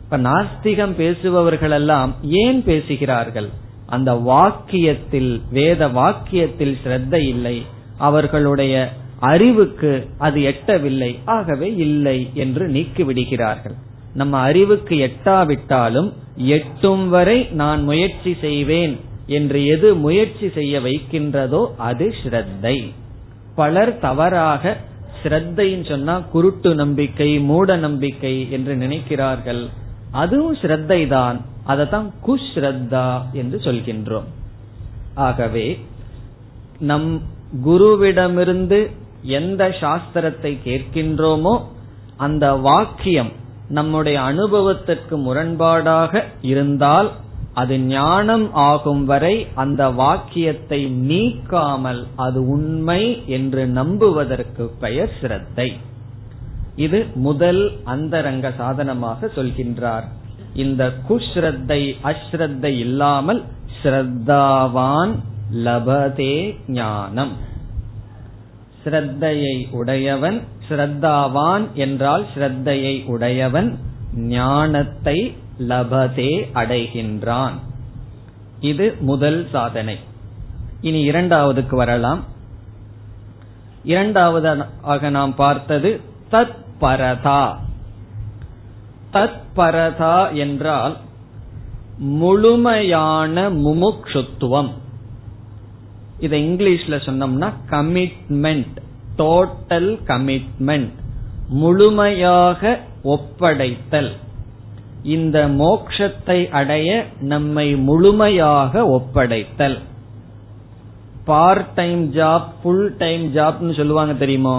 [0.03, 3.49] இப்ப நாஸ்திகம் பேசுபவர்கள் எல்லாம் ஏன் பேசுகிறார்கள்?
[3.87, 7.67] அந்த வாக்கியத்தில் வேத வாக்கியத்தில் ஸ்ரத்த இல்லை.
[7.99, 11.19] அவர்களுடைய அறிவுக்கு அது எட்டவில்லை.
[11.25, 13.84] ஆகவே இல்லை என்று நீக்கி விடுகிறார்கள்
[14.21, 16.11] நம்ம அறிவுக்கு எட்டாவிட்டாலும்
[16.57, 18.95] எட்டும் வரை நான் முயற்சி செய்வேன்
[19.39, 22.77] என்று எது முயற்சி செய்ய வைக்கின்றதோ அது ஸ்ரத்தை.
[23.55, 24.75] பலர் தவறாக
[25.21, 29.63] ஸ்ரத்தைன்னு சொன்னா குருட்டு நம்பிக்கை மூட நம்பிக்கை என்று நினைக்கிறார்கள்.
[30.23, 31.39] அதுவும் ஸ்ரத்தை தான்
[31.73, 34.29] அதை தான் குஸ்ரத்தா என்று சொல்கின்றோம்.
[35.29, 35.67] ஆகவே
[36.91, 37.09] நம்
[37.65, 38.79] குருவிடமிருந்து
[39.39, 41.55] எந்த சாஸ்திரத்தை கேட்கின்றோமோ
[42.17, 43.33] அந்த வாக்கியம்
[43.69, 47.11] நம்முடைய அனுபவத்திற்கு முரண்பாடாக இருந்தால்
[47.53, 55.73] அது ஞானம் ஆகும் வரை அந்த வாக்கியத்தை நீக்காமல் அது உண்மை என்று நம்புவதற்கு பெயர் சிரத்தை.
[56.77, 60.05] இது முதல் அந்தரங்க சாதனமாக சொல்கின்றார்.
[60.55, 63.43] இந்த குஸ்ரத்தை அஸ்ரத்தை இல்லாமல்
[63.83, 65.15] ஸ்ரத்தாவான்
[65.53, 67.33] லபதே ஞானம்.
[68.85, 73.79] ஸ்ரத்தையை உடையவன் ஸ்ரத்தாவான் என்றால் ஸ்ரத்தையை உடையவன்
[74.15, 77.53] ஞானத்தை லபதே அடைகின்றான்.
[78.61, 79.99] இது முதல் சாதனை.
[80.81, 82.25] இனி இரண்டாவதுக்கு வரலாம்.
[83.85, 86.01] இரண்டாவதாக நாம் பார்த்தது
[86.31, 87.57] தத் பரதா
[89.13, 90.97] தத் பரதா என்றால்
[91.99, 94.73] முழுமையான முமுக்ஷுத்துவம்.
[96.19, 98.83] இதை இங்கிலீஷ்ல சொன்னோம்னா கமிட்மெண்ட்
[99.19, 100.93] டோட்டல் கமிட்மெண்ட்
[101.49, 104.13] முழுமையாக ஒப்படைத்தல்.
[105.03, 109.79] இந்த மோக்ஷத்தை அடைய நம்மை முழுமையாக ஒப்படைத்தல்.
[111.25, 114.57] Part time job full time ஜாப்னு சொல்லுவாங்க தெரியுமோ?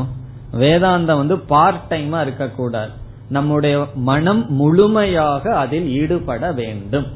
[0.54, 2.92] வேதாந்தம் வந்து பார்ட் டைமா இருக்கக்கூடாது.
[3.30, 7.08] நம்முடைய மனம் முழுமையாக அதில் ஈடுபட வேண்டும்.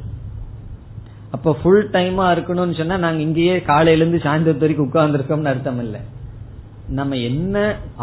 [1.31, 6.01] அப்ப ஃபுல் டைமா இருக்கணும்னு சொன்னா நாங்க இங்கேயே காலையில இருந்து சாயந்தரத்து வரைக்கும் உட்கார்ந்துருக்கோம்னு அர்த்தம் இல்லை.
[6.97, 7.55] நம்ம என்ன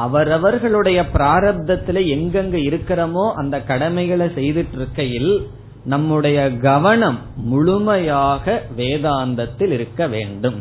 [0.05, 5.33] அவரவர்களுடைய பிராரப்தத்துல எங்கெங்க இருக்கிறோமோ அந்த கடமைகளை செய்துட்டு இருக்கையில்
[5.85, 7.18] நம்முடைய கவனம்
[7.51, 10.59] முழுமையாக வேதாந்தத்தில் இருக்க வேண்டும்.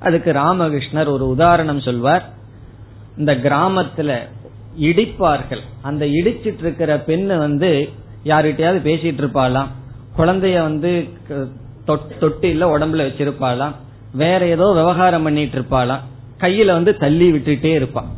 [0.00, 2.24] அதுக்கு ராமகிருஷ்ணர் ஒரு உதாரணம் சொல்வார்.
[3.16, 4.10] இந்த கிராமத்துல
[4.88, 5.62] இடிப்பார்கள்.
[5.82, 7.70] அந்த இடிச்சிட்டு இருக்கிற பெண்ணு வந்து
[8.24, 9.70] யாருகிட்டயாவது பேசிட்டு இருப்பாளாம்
[10.18, 10.92] குழந்தைய வந்து
[12.20, 13.76] தொட்டில உடம்புல வச்சிருப்பாளாம்.
[14.14, 16.02] வேற ஏதோ விவகாரம் பண்ணிட்டு இருப்பாளாம்
[16.42, 18.10] கையில வந்து தள்ளி விட்டுட்டே இருப்பான்.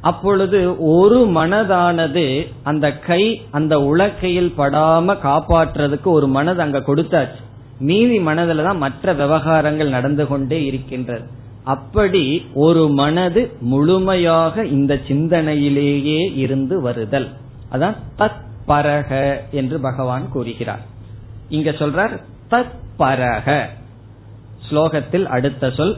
[0.00, 7.40] அப்பொழுது ஒரு மனதானது அந்த கை அந்த உலக்கையில் படாம காப்பாற்றுறதுக்கு ஒரு மனது அங்க கொடுத்தாச்சு.
[7.78, 11.26] மீதி மனதுல தான் மற்ற விவகாரங்கள் நடந்து கொண்டே இருக்கின்றது.
[11.64, 17.28] அப்படி ஒரு மனது முழுமையாக இந்த சிந்தனையிலேயே இருந்து வருதல்.
[17.72, 20.80] அதான் தத் பரக என்று பகவான் கூறுகிறார்.
[21.48, 23.66] இங்க சொல்றார் தத் பரக
[24.68, 25.96] ஸ்லோகத்தில் அடுத்த சொல்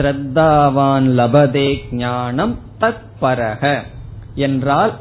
[0.00, 3.82] ஸ்ரத்தாவான் லபதே ஞானம் தத் பரக
[4.34, 4.92] என்றால்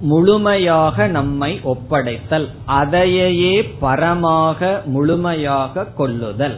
[0.00, 6.56] முழுமையாக நம்மை ஒப்படைத்தல் அதையே பரமாக முழுமையாக கொள்ளுதல்.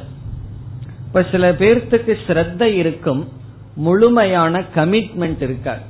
[1.07, 3.29] இப்ப சில பேர்த்துக்கு ஸ்ரத்த இருக்கும்
[3.75, 5.81] முழுமையான கமிட்மெண்ட் இருக்காது.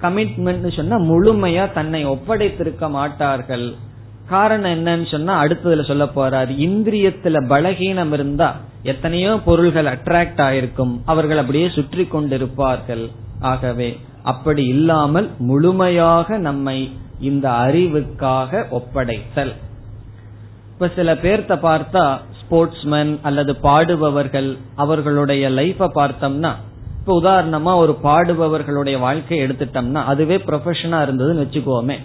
[0.00, 3.74] கமிட்மெண்ட் சொன்னா முழுமையா தன்னை ஒப்படைத்திருக்க மாட்டார்கள்.
[4.28, 11.00] காரணம் என்னன்னு சொன்னா அடுத்ததுல சொல்ல போறாரு இந்திரியத்துல பலகீனம் இருந்தா எத்தனையோ பொருள்கள் அட்ராக்ட் ஆயிருக்கும்.
[11.04, 13.10] அவர்கள் அப்படியே சுற்றி கொண்டிருப்பார்கள்.
[13.40, 19.52] ஆகவே அப்படி இல்லாமல் முழுமையாக நம்மை இந்த அறிவுக்காக ஒப்படைத்தல்.
[20.72, 26.52] இப்ப சில பேர்த்த பார்த்தா ஸ்போர்ட்ஸ்மேன் அல்லது பாடுபவர்கள் அவர்களுடைய லைஃப பார்த்தோம்னா
[26.98, 31.96] இப்ப உதாரணமா ஒரு பாடுபவர்களுடைய வாழ்க்கையை எடுத்துட்டோம்னா அதுவே ப்ரொஃபஷனா இருந்ததுன்னு வச்சுக்கோமே.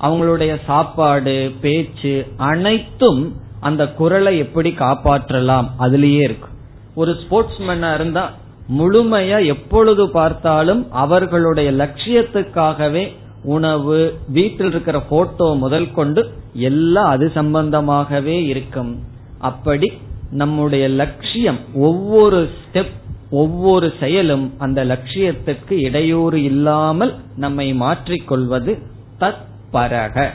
[0.00, 5.66] அவங்களுடைய சாப்பாடு பேச்சு அனைத்தும் அந்த குரலை எப்படி காப்பாற்றலாம்?
[5.78, 6.48] அதுலயே இருக்கு.
[6.94, 8.30] ஒரு ஸ்போர்ட்ஸ்மேனா இருந்தா
[8.78, 18.98] முழுமையா எப்பொழுது பார்த்தாலும் அவர்களுடைய லட்சியத்துக்காகவே உணவு வீட்டில் இருக்கிற போட்டோ முதல் கொண்டு எல்லாம் அது சம்பந்தமாகவே இருக்கும்.
[19.38, 19.92] அப்படி
[20.30, 22.96] நம்முடைய லட்சியம் ஒவ்வொரு ஸ்டெப்
[23.30, 28.78] ஒவ்வொரு செயலும் அந்த லட்சியத்துக்கு இடையூறு இல்லாமல் நம்மை மாற்றிக்கொள்வது
[29.20, 29.42] தத்
[29.72, 30.30] பரக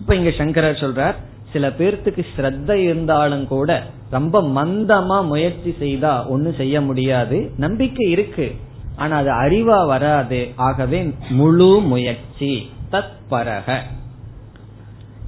[0.00, 1.14] இப்ப இங்க சங்கரர் சொல்றார்
[1.52, 7.52] சில பேர்த்துக்கு ஸ்ரத்த இருந்தாலும் கூட ரொம்ப மந்தமா முயற்சி செய்தா ஒன்னும் செய்ய முடியாது.
[7.56, 8.54] நம்பிக்கை இருக்கு.
[8.96, 10.48] ஆனா அது அறிவா வராது.
[10.56, 12.70] ஆகவே முழு முயற்சி.
[12.92, 13.78] தத்பரக.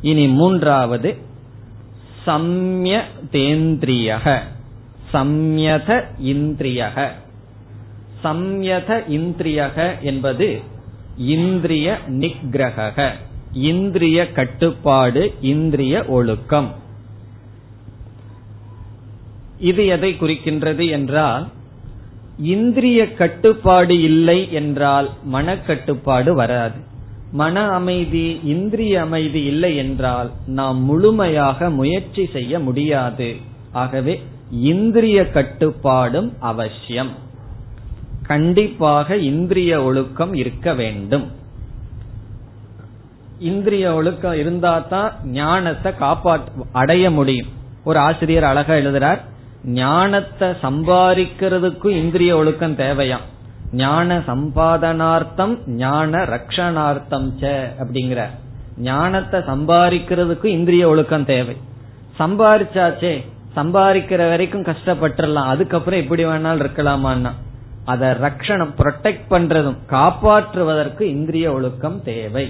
[0.01, 1.17] இனி மூன்றாவது.
[2.27, 3.01] சம்ய
[3.33, 4.39] தேந்திரியக
[5.13, 7.09] சம்யத இந்திரியக.
[8.25, 10.61] சம்யத இந்திரியக என்பது
[11.17, 13.13] இந்திரிய நிகிரக
[13.55, 16.75] இந்திரிய கட்டுப்பாடு இந்திரிய ஒழுக்கம்.
[19.59, 21.49] இது எதை குறிக்கின்றது என்றால்
[22.39, 26.79] இந்திரிய கட்டுப்பாடு இல்லை என்றால் மனக்கட்டுப்பாடு வராது.
[27.33, 33.37] மன அமைதி இந்திரிய அமைதி இல்லை என்றால் நாம் முழுமையாக முயற்சி செய்ய முடியாது.
[33.73, 37.11] ஆகவே இந்திரிய கட்டுப்பாடும் அவசியம்.
[38.23, 41.43] கண்டிப்பாக இந்திரிய ஒழுக்கம் இருக்க வேண்டும்.
[43.39, 47.49] இந்திரிய ஒழுக்கம் இருந்தா தான் ஞானத்தை காப்பாற்ற அடைய முடியும்.
[47.85, 49.21] ஒரு ஆசிரியர் அழகா எழுதுறார்
[49.65, 53.25] ஞானத்தை சம்பாதிக்கிறதுக்கும் இந்திரிய ஒழுக்கம் தேவையாம்
[53.73, 58.23] ஞான சம்பாதனார்த்தம் ஞான ரக்ஷணார்த்தம் ச அப்படிங்கிற
[58.77, 61.57] ஞானத்தை சம்பாதிக்கிறதுக்கும் இந்திரிய ஒழுக்கம் தேவை.
[62.19, 63.25] சம்பாரிச்சாச்சே
[63.57, 65.51] சம்பாதிக்கிற வரைக்கும் கஷ்டப்பட்டுடலாம்.
[65.53, 67.33] அதுக்கப்புறம் எப்படி வேணாலும் இருக்கலாமான்னா
[67.85, 72.47] அதை ரக்ஷணம் ப்ரொடெக்ட் பண்றதும் காப்பாற்றுவதற்கு இந்திரிய ஒழுக்கம் தேவை.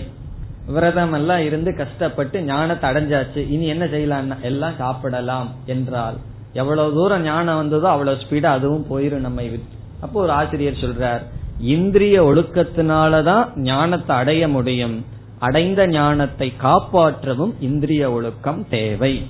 [0.66, 3.40] விரதம் எல்லாம் இருந்து கஷ்டப்பட்டு ஞானத்தை அடைஞ்சாச்சு.
[3.48, 6.16] இனி என்ன செய்யலாம்னா எல்லாம் சாப்பிடலாம் என்றால்
[6.52, 9.60] எவ்வளவு தூரம் ஞானம் வந்ததோ அவ்வளவு ஸ்பீடா அதுவும் போயிரும் நம்மை
[10.00, 11.22] அப்போ ஒரு ஆசிரியர் சொல்றார்
[11.58, 15.04] இந்திரிய ஒழுக்கத்தினாலதான் ஞானத்தை அடைய முடியும்.
[15.38, 19.22] அடைந்த ஞானத்தை காப்பாற்றவும் இந்திரிய ஒழுக்கம் தேவை.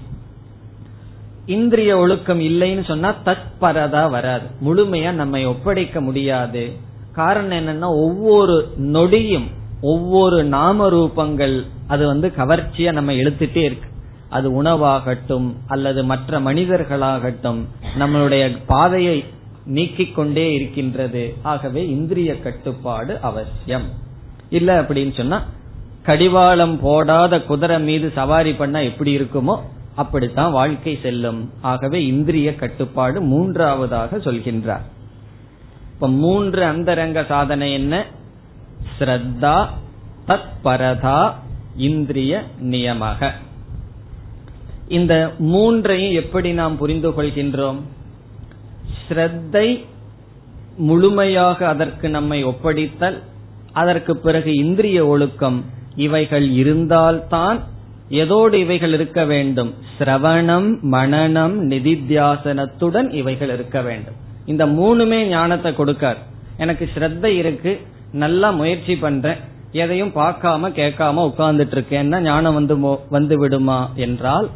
[1.46, 4.46] இந்திரிய ஒழுக்கம் இல்லைன்னு சொன்னா தற்பரதா வராது.
[4.64, 6.72] முழுமையா நம்மை ஒப்படைக்க முடியாது.
[7.12, 9.48] காரணம் என்னன்னா ஒவ்வொரு நொடியும்
[9.84, 13.88] ஒவ்வொரு நாம ரூபங்கள் அது வந்து கவர்ச்சியா நம்ம எழுத்துட்டே இருக்கு.
[14.28, 17.60] அது உணவாகட்டும் அல்லது மற்ற மனிதர்களாகட்டும்
[17.98, 19.24] நம்மளுடைய பாதையை
[19.64, 21.34] நீக்கிக் கொண்டே இருக்கின்றது.
[21.42, 23.86] ஆகவே இந்திரிய கட்டுப்பாடு அவசியம்.
[24.50, 25.44] இல்ல அப்படின்னு சொன்னா
[26.02, 29.56] கடிவாளம் போடாத குதிரை மீது சவாரி பண்ணா எப்படி இருக்குமோ
[29.94, 31.50] அப்படித்தான் வாழ்க்கை செல்லும்.
[31.60, 34.84] ஆகவே இந்திரிய கட்டுப்பாடு மூன்றாவதாக சொல்கின்றார்.
[35.94, 38.04] இப்ப மூன்று அந்தரங்க சாதனை என்ன?
[38.98, 39.66] ஸ்ரத்தா
[40.26, 41.32] தத் பரதா
[41.76, 43.30] இந்திரிய நியமக.
[44.88, 47.80] இந்த மூன்றையும் எப்படி நாம் புரிந்து கொள்கின்றோம்?
[49.08, 49.84] ஸ்ரத்தை
[50.76, 53.22] முழுமையாக அதற்கு நம்மை ஒப்படைத்தல்
[53.72, 55.64] அதற்கு பிறகு இந்திரிய ஒழுக்கம்
[55.96, 57.64] இவைகள் இருந்தால்தான்
[58.08, 59.74] எதோடு இவைகள் இருக்க வேண்டும்?
[59.98, 64.14] சிரவணம் மனநம் நிதித்தியாசனத்துடன் இவைகள் இருக்க வேண்டும்.
[64.46, 66.16] இந்த மூணுமே ஞானத்தை கொடுக்கார்.
[66.56, 67.80] எனக்கு ஸ்ரத்த இருக்கு
[68.22, 69.40] நல்லா முயற்சி பண்றேன்.
[69.82, 72.76] எதையும் பார்க்காம கேட்காம உட்கார்ந்துட்டு இருக்கேன்னா ஞானம் வந்து
[73.10, 74.46] வந்து விடுமா என்றால்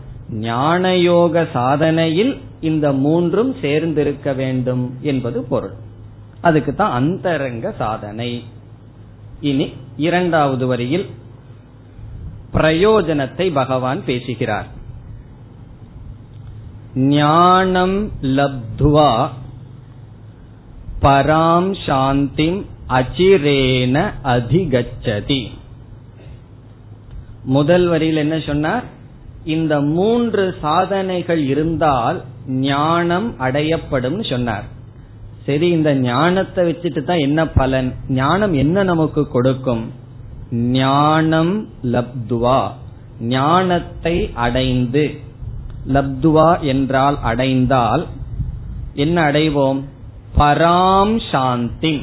[0.41, 5.75] ஞானயோக சாதனையில் இந்த மூன்றும் சேர்ந்திருக்க வேண்டும் என்பது பொருள்.
[6.41, 8.31] அதுக்கு தான் அந்தரங்க சாதனை.
[9.41, 9.67] இனி
[9.97, 11.07] இரண்டாவது வரியில்
[12.53, 14.69] பிரயோஜனத்தை பகவான் பேசுகிறார்.
[16.95, 17.99] ஞானம்
[18.37, 19.11] லப்துவா
[21.03, 25.51] பராம் சாந்திம் அச்சிரேன அதிகச்சதி.
[27.45, 28.85] முதல் வரியில் என்ன சொன்னார்?
[29.45, 34.65] இந்த மூன்று சாதனைகள் இருந்தால் ஞானம் அடையப்படும் சொன்னார்.
[35.47, 37.95] சரி இந்த ஞானத்தை வச்சுட்டு தான் என்ன பலன்?
[38.09, 39.93] ஞானம் என்ன நமக்கு கொடுக்கும்?
[40.51, 42.71] ஞானம் லப்துவா.
[43.21, 45.21] ஞானத்தை அடைந்து.
[45.89, 48.07] லப்துவா என்றால் அடைந்தால்
[48.95, 49.81] என்ன அடைவோம்?
[50.39, 52.03] பராம் சாந்தி.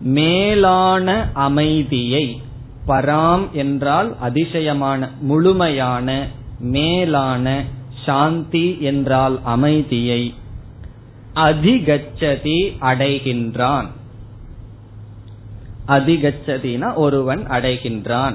[0.00, 2.42] மேலான அமைதியை
[2.88, 6.26] பராம் என்றால் அதிசயமான முழுமையான
[6.58, 7.64] மேலான
[8.04, 10.34] சாந்தி என்றால் அமைதியை
[11.34, 13.86] அதிகச்சதி அடைகின்றான்.
[15.88, 18.34] அதிகச்சதினா ஒருவன் அடைகின்றான்.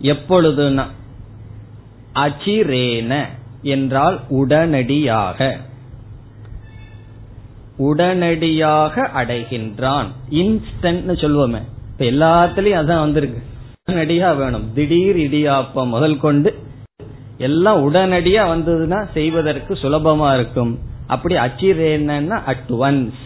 [0.00, 0.84] எப்பொழுதுனா
[2.14, 3.24] அச்சிரேன
[3.62, 5.58] என்றால் உடனடியாக.
[7.86, 10.08] உடனடியாக அடைகின்றான்.
[10.42, 13.40] இன்ஸ்டன்ட் சொல்லுவோமே இப்ப எல்லாத்துலயும் அதான் வந்திருக்கு.
[13.82, 14.66] உடனடியா வேணும்.
[14.74, 16.50] திடீர் இடியாப்பம் முதல் கொண்டு
[17.48, 20.72] எல்லாம் உடனடியா வந்ததுன்னா செய்வதற்கு சுலபமா இருக்கும்.
[21.06, 23.22] அப்படி அச்சிரேனா அட் ஒன்ஸ்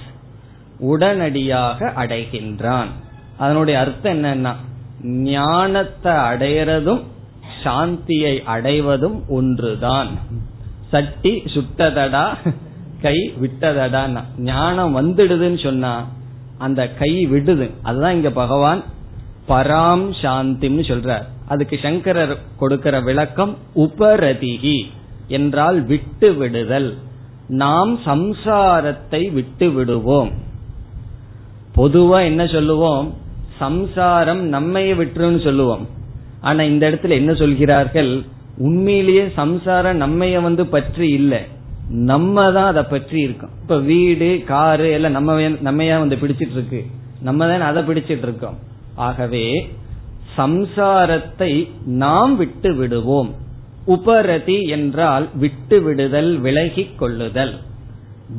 [0.90, 2.90] உடனடியாக அடைகின்றான்.
[3.38, 4.52] அதனுடைய அர்த்தம் என்னன்னா
[5.30, 7.02] ஞானத்தை அடையறதும்
[7.62, 10.10] சாந்தியை அடைவதும் ஒன்றுதான்.
[10.90, 12.26] சட்டி சுட்டதடா
[13.02, 16.08] கை விட்டதடா ஞானம் வந்துடுதுன்னு சொன்னா
[16.58, 17.70] அந்த கை விடுது.
[17.82, 18.82] அதுதான் இங்க பகவான்
[19.48, 21.24] பராம் சாந்தின்னு சொல்றார்.
[21.46, 24.82] அதுக்கு சங்கரர் கொடுக்கிற விளக்கம் உபரதிகி
[25.28, 26.98] என்றால் விட்டு விடுதல்.
[27.48, 30.30] நாம் சம்சாரத்தை விட்டு விடுவோம்.
[31.76, 33.14] பொதுவா என்ன சொல்லுவோம்?
[33.58, 35.88] சம்சாரம் நம்மைய விட்டுருன்னு சொல்லுவோம்.
[36.40, 38.22] ஆனா இந்த இடத்துல என்ன சொல்கிறார்கள்?
[38.58, 41.40] உண்மையிலேயே சம்சாரம் நம்மைய வந்து பற்றி இல்லை.
[41.90, 43.50] நம்ம தான் அதை பற்றி இருக்கோம்.
[43.62, 46.84] இப்ப வீடு காரு எல்லாம் நம்ம நம்மையா வந்து பிடிச்சிட்டு இருக்கு
[47.22, 48.56] நம்ம தான் அதை பிடிச்சிட்டு இருக்கோம்
[48.94, 49.70] ஆகவே
[50.38, 53.34] சம்சாரத்தை நாம் விட்டு விடுவோம்.
[53.86, 57.54] உபரதி என்றால் விட்டு விடுதல் விலகி கொள்ளுதல்.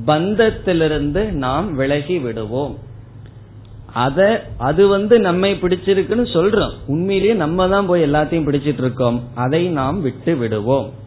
[0.08, 2.76] பந்தத்திலிருந்து நாம் விலகி விடுவோம்.
[3.94, 6.74] அத அது வந்து நம்மை பிடிச்சிருக்குன்னு சொல்றோம்.
[6.88, 11.06] உண்மையிலேயே நம்ம தான் போய் எல்லாத்தையும் பிடிச்சிட்டு இருக்கோம் அதை நாம் விட்டு விடுவோம்.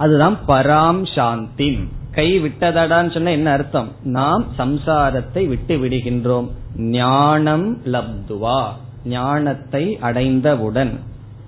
[0.00, 1.70] அதுதான் பராம் சாந்தி
[2.12, 3.88] கை விட்டதடான்னு சொன்ன என்ன அர்த்தம்?
[4.02, 6.48] நாம் சம்சாரத்தை விட்டு விடுகின்றோம்.
[6.76, 8.62] ஞானம் லப்துவா.
[9.04, 10.92] ஞானத்தை அடைந்தவுடன்.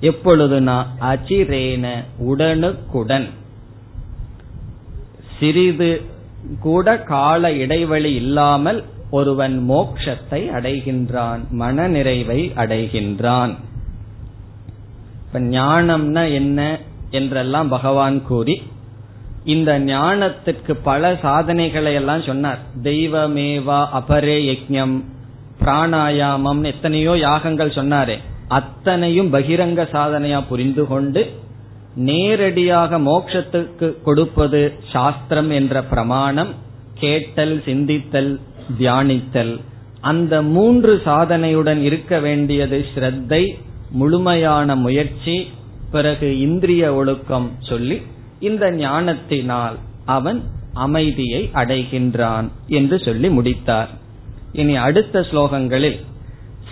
[0.01, 1.87] எப்பொழுதுனா அச்சிரேன
[2.19, 3.29] உடனுக்குடன்.
[5.39, 5.91] சிறிது
[6.61, 13.53] கூட கால இடைவெளி இல்லாமல் ஒருவன் மோக்ஷத்தை அடைகின்றான் மன நிறைவை அடைகின்றான்.
[15.27, 16.61] இப்ப ஞானம்னா என்ன?
[17.19, 18.57] என்றெல்லாம் பகவான் கூறி
[19.55, 22.61] இந்த ஞானத்திற்கு பல சாதனைகளை எல்லாம் சொன்னார்.
[22.89, 24.97] தெய்வமேவா அபரே யஜ்யம்
[25.63, 28.17] பிராணாயாமம் எத்தனையோ யாகங்கள் சொன்னாரே.
[28.59, 31.23] அத்தனையும் பகிரங்க சாதனையா புரிந்து கொண்டு
[32.09, 34.61] நேரடியாக மோட்சத்துக்கு கொடுப்பது
[34.93, 36.53] சாஸ்திரம் என்ற பிரமாணம்
[37.03, 38.33] கேட்டல் சிந்தித்தல்
[38.79, 39.55] தியானித்தல்.
[40.11, 43.43] அந்த மூன்று சாதனையுடன் இருக்க வேண்டியது ஸ்ரத்தை
[44.01, 45.37] முழுமையான முயற்சி
[45.93, 48.03] பிறகு இந்திரிய ஒழுக்கம் சொல்லி
[48.41, 53.89] இந்த ஞானத்தினால் அவன் அமைதியை அடைகின்றான் என்று சொல்லி முடித்தார்.
[54.53, 56.01] இனி அடுத்த ஸ்லோகங்களில்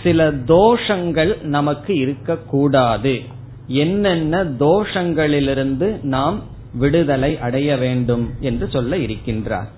[0.03, 3.21] சில தோஷங்கள் நமக்கு இருக்கக்கூடாது.
[3.67, 6.43] என்னென்ன தோஷங்களிலிருந்து நாம்
[6.75, 9.69] விடுதலை அடைய வேண்டும் என்று சொல்ல இருக்கின்றார்.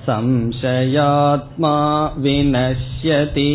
[0.08, 1.76] संशयात्मा
[2.18, 3.54] विनश्यति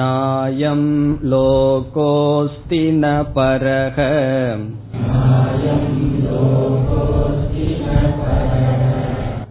[0.00, 0.82] नायं
[1.24, 3.98] लोकोऽस्ति न परः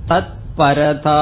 [0.08, 1.22] தத்பரதா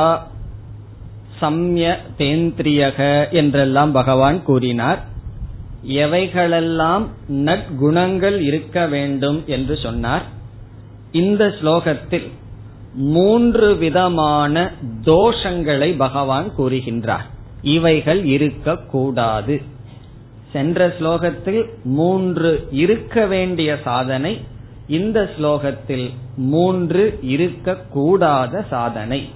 [1.39, 1.85] சம்ய
[2.17, 2.99] தேந்திரியக
[3.31, 5.01] என்றெல்லாம் பகவான் கூறினார்
[5.99, 7.05] எவைகளெல்லாம்
[7.45, 10.25] நற்குணங்கள் இருக்க வேண்டும் என்று சொன்னார்
[11.11, 12.27] இந்த ஸ்லோகத்தில்
[12.94, 14.72] மூன்று விதமான
[15.04, 17.24] தோஷங்களை பகவான் கூறுகின்றார்.
[17.62, 19.62] இவைகள் இருக்கக்கூடாது.
[20.52, 24.40] சென்ற ஸ்லோகத்தில் மூன்று இருக்க வேண்டிய சாதனை
[24.88, 29.28] இந்த ஸ்லோகத்தில் மூன்று இருக்கக்கூடாத சாதனை.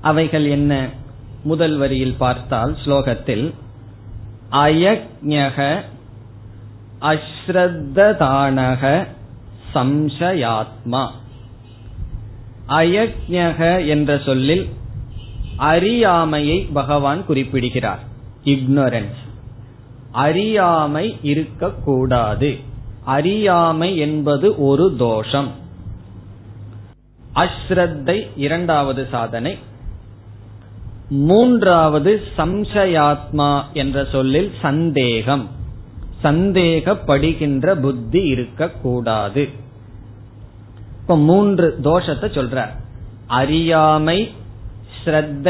[0.00, 0.88] அவைகள் என்ன?
[1.42, 3.54] முதல் வரியில் பார்த்தால் ஸ்லோகத்தில்
[4.50, 5.80] அயக்ஞக
[7.00, 9.06] அஸ்ரத்ததானக
[9.74, 11.08] சம்சயாத்மா
[12.68, 14.68] அயக்ஞக என்ற சொல்லில்
[15.56, 17.98] அறியாமையை பகவான் குறிப்பிடுகிறார்.
[18.44, 19.22] இக்னோரன்ஸ்
[20.12, 22.58] அறியாமை இருக்கக்கூடாது.
[23.04, 25.50] அறியாமை என்பது ஒரு தோஷம்.
[27.34, 29.58] அஸ்ரத்தை இரண்டாவது சாதனை.
[31.08, 35.48] மூன்றாவது சம்சயாத்மா என்ற சொல்லில் சந்தேகம்.
[36.22, 39.48] சந்தேகப்படுகின்ற புத்தி இருக்கக்கூடாது.
[41.04, 42.66] இப்ப மூன்று தோஷத்தை சொல்ற
[43.26, 44.32] அறியாமை
[44.98, 45.48] ஸ்ரத்த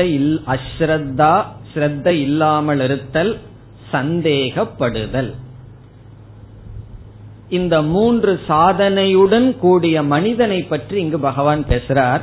[0.54, 3.38] அஸ்ரத்தா ஸ்ரத்த இல்லாமல் இருத்தல்
[3.92, 5.30] சந்தேகப்படுதல்.
[7.48, 12.22] இந்த மூன்று சாதனையுடன் கூடிய மனிதனை பற்றி இங்கு பகவான் பேசுறார்.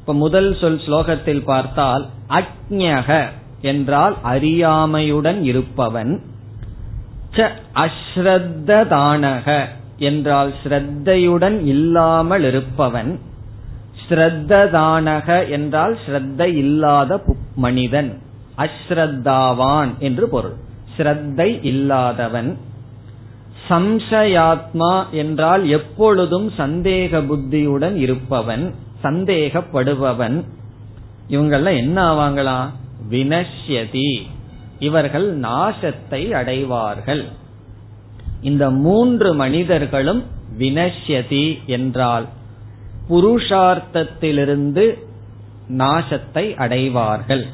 [0.00, 3.28] இப்ப முதல் சொல் ஸ்லோகத்தில் பார்த்தால் அக்ஞக
[3.60, 6.12] என்றால் அறியாமையுடன் இருப்பவன்.
[7.84, 9.66] அஸ்ரத்ததானக
[10.02, 13.18] என்றால் ஸ்ரத்தையுடன் இல்லாமல் இருப்பவன்
[14.08, 17.20] ஸ்ரத்ததானக என்றால் ஸ்ரத்தை இல்லாத
[17.56, 18.10] மனிதன்.
[18.58, 20.56] அஸ்ரத்தாவான் என்று பொருள்.
[20.96, 22.58] ஸ்ரத்தை இல்லாதவன்.
[23.68, 30.44] சம்சயாத்மா என்றால் எப்பொழுதும் சந்தேக புத்தியுடன் இருப்பவன் சந்தேகப்படுபவன்.
[31.28, 32.58] இவங்கெல்லாம் என்ன ஆவாங்களா?
[33.10, 34.10] வினஷ்யதி.
[34.78, 37.24] இவர்கள் நாசத்தை அடைவார்கள்.
[38.42, 40.24] இந்த மூன்று மனிதர்களும்
[40.58, 42.26] வினஷ்யதி என்றால்
[43.08, 44.98] புருஷார்த்தத்திலிருந்து
[45.68, 47.46] நாசத்தை அடைவார்கள்.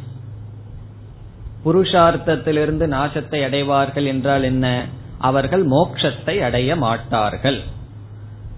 [1.64, 4.86] புருஷார்த்தத்திலிருந்து நாசத்தை அடைவார்கள் என்றால் என்ன?
[5.18, 7.60] அவர்கள் மோட்சத்தை அடைய மாட்டார்கள்.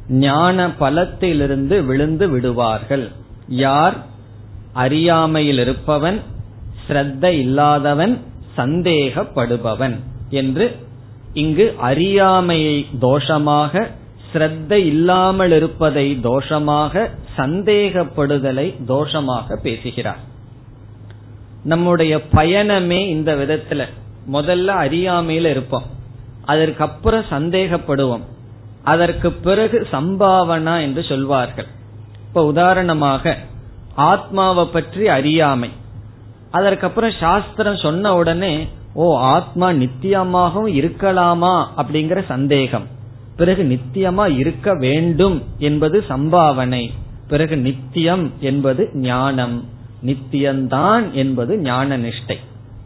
[0.08, 3.10] ஞான பலத்திலிருந்து விழுந்து விடுவார்கள்.
[3.46, 3.96] யார்?
[4.72, 6.20] அறியாமையில் இருப்பவன்
[6.88, 8.18] ஸ்ரத்த இல்லாதவன்
[8.56, 9.96] சந்தேகப்படுபவன்
[10.30, 10.88] என்று
[11.32, 13.90] இங்கு அறியாமையை தோஷமாக
[14.32, 20.18] ஸ்ரத்த இல்லாமல் இருப்பதை தோஷமாக சந்தேகப்படுதலை தோஷமாக பேசுகிறார்.
[21.64, 23.84] நம்முடைய பயணமே இந்த விதத்துல.
[24.32, 25.82] முதல்ல அறியாமையில இருப்போம்.
[26.44, 28.24] அதற்கப்புறம் சந்தேகப்படுவோம்.
[28.84, 31.66] அதற்கு பிறகு சம்பாவனா என்று சொல்வார்கள்.
[32.28, 33.36] இப்ப உதாரணமாக
[33.94, 35.70] ஆத்மாவை பற்றி அறியாமை.
[36.50, 42.86] அதற்கப்புறம் சாஸ்திரம் சொன்ன உடனே ஓ ஆத்மா நித்தியமாகவும் இருக்கலாமா அப்படிங்கிற சந்தேகம்.
[43.36, 46.90] பிறகு நித்தியமா இருக்க வேண்டும் என்பது சம்பாவனை.
[47.28, 49.64] பிறகு நித்தியம் என்பது ஞானம்.
[50.04, 52.36] நித்தியம்தான் என்பது ஞான நிஷ்டை.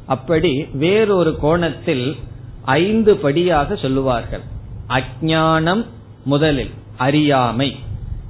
[0.07, 2.17] அப்படி வேறொரு கோணத்தில்
[2.65, 4.41] ஐந்து படியாக சொல்லுவார்கள்.
[4.89, 5.87] அஜானம்
[6.25, 7.77] முதலில் அறியாமை.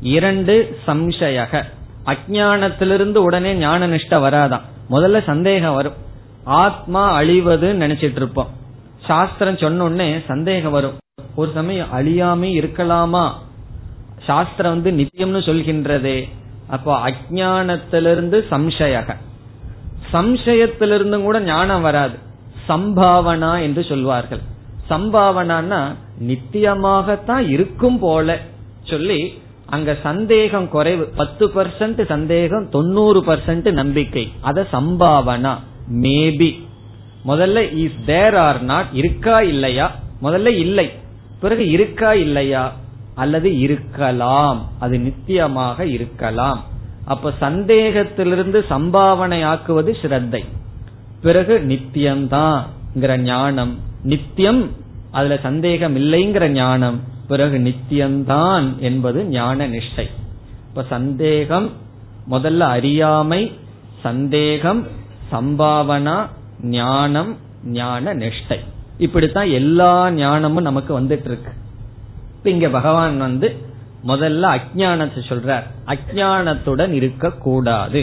[0.00, 1.62] இரண்டு சம்சயக.
[2.06, 4.60] அஜானத்திலிருந்து உடனே ஞான நிஷ்ட வராதான்
[4.90, 6.12] முதல்ல சந்தேகம் வரும்.
[6.44, 8.48] ஆத்மா அழிவதுன்னு நினைச்சிட்டு இருப்போம்.
[9.04, 10.98] சாஸ்திரம் சொன்னோடனே சந்தேகம் வரும்.
[11.34, 13.32] ஒரு சமயம் அழியாம இருக்கலாமா?
[14.26, 16.28] சாஸ்திரம் வந்து நித்தியம்னு சொல்கின்றதே.
[16.68, 19.16] அப்போ அஜானத்திலிருந்து சம்சயக.
[20.12, 22.18] சம்சயத்திலிருந்தும் கூட ஞானம் வராது.
[22.68, 24.40] சம்பாவனா என்று சொல்வார்கள்.
[24.90, 28.38] சம்பாவனான்னா நித்தியமாகத்தான் இருக்கும் போல
[28.82, 31.04] சொல்லி அங்க சந்தேகம் குறைவு.
[31.16, 34.32] பத்து பர்சன்ட் சந்தேகம் தொண்ணூறு பர்சன்ட் நம்பிக்கை.
[34.40, 35.58] அத சம்பாவனா.
[35.92, 36.62] மேபி
[37.26, 39.96] முதல்ல இஸ் தேர் ஆர் நாட் இருக்கா இல்லையா?
[40.22, 40.90] முதல்ல இல்லை.
[41.40, 42.76] பிறகு இருக்கா இல்லையா?
[43.14, 44.70] அல்லது இருக்கலாம்.
[44.78, 46.64] அது நித்தியமாக இருக்கலாம்.
[47.04, 50.44] அப்ப சந்தேகத்திலிருந்து சம்பாவனை ஆக்குவது ஸ்ரத்தை.
[51.22, 52.62] பிறகு நித்தியம்தான்
[53.18, 53.78] ஞானம்.
[54.02, 54.70] நித்தியம்
[55.10, 57.00] அதுல சந்தேகம் இல்லைங்கிற ஞானம்.
[57.28, 60.10] பிறகு நித்தியம்தான் என்பது ஞான நிஷ்டை.
[60.68, 61.70] இப்ப சந்தேகம்
[62.30, 63.52] முதல்ல அறியாமை
[64.02, 64.86] சந்தேகம்
[65.32, 66.16] சம்பாவனா
[66.62, 67.32] ஞானம்
[67.64, 68.58] ஞான நிஷ்டை.
[68.98, 71.52] இப்படித்தான் எல்லா ஞானமும் நமக்கு வந்துட்டு இருக்கு
[72.52, 73.48] இங்க பகவான் வந்து
[74.06, 75.66] முதல்ல அஜானத்தை சொல்றார்.
[75.86, 78.00] அஜானத்துடன் இருக்க கூடாது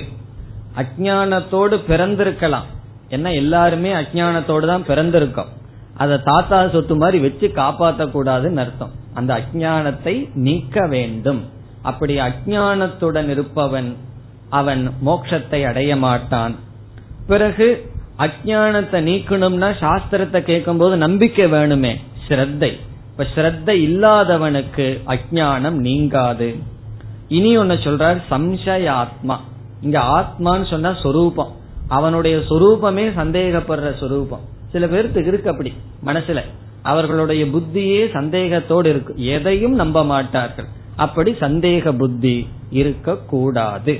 [0.81, 2.67] அஜானத்தோடு பிறந்திருக்கலாம்.
[3.09, 5.51] என்ன எல்லாருமே அஜானத்தோடு தான் பிறந்திருக்கோம்.
[5.97, 8.93] அதை தாத்தா சொத்து மாதிரி வச்சு காப்பாற்ற கூடாதுன்னு அர்த்தம்.
[9.13, 11.41] அந்த அஜானத்தை நீக்க வேண்டும்.
[11.81, 13.89] அப்படி அஜானத்துடன் இருப்பவன்
[14.49, 16.55] அவன் மோட்சத்தை அடைய மாட்டான்.
[17.31, 17.67] பிறகு
[18.17, 21.95] அஜானத்தை நீக்கணும்னா சாஸ்திரத்தை கேட்கும் போது நம்பிக்கை வேணுமே.
[22.27, 22.69] ஸ்ரத்தை.
[23.11, 26.55] இப்ப ஸ்ரத்த இல்லாதவனுக்கு அஜானம் நீங்காது.
[27.27, 29.37] இனி ஒன்னு சொல்றார் சம்சயாத்மா.
[29.81, 31.51] இங்க ஆத்மான்னு சொன்னா சொரூபம்.
[31.87, 34.43] அவனுடைய சொரூபமே சந்தேகப்படுற சொரூபம்.
[34.71, 35.73] சில பேருக்கு இருக்கு அப்படி
[36.05, 36.41] மனசுல.
[36.81, 39.25] அவர்களுடைய புத்தியே சந்தேகத்தோடு இருக்கு.
[39.25, 40.69] எதையும் நம்ப மாட்டார்கள்.
[40.95, 43.99] அப்படி சந்தேக புத்தி இருக்க கூடாது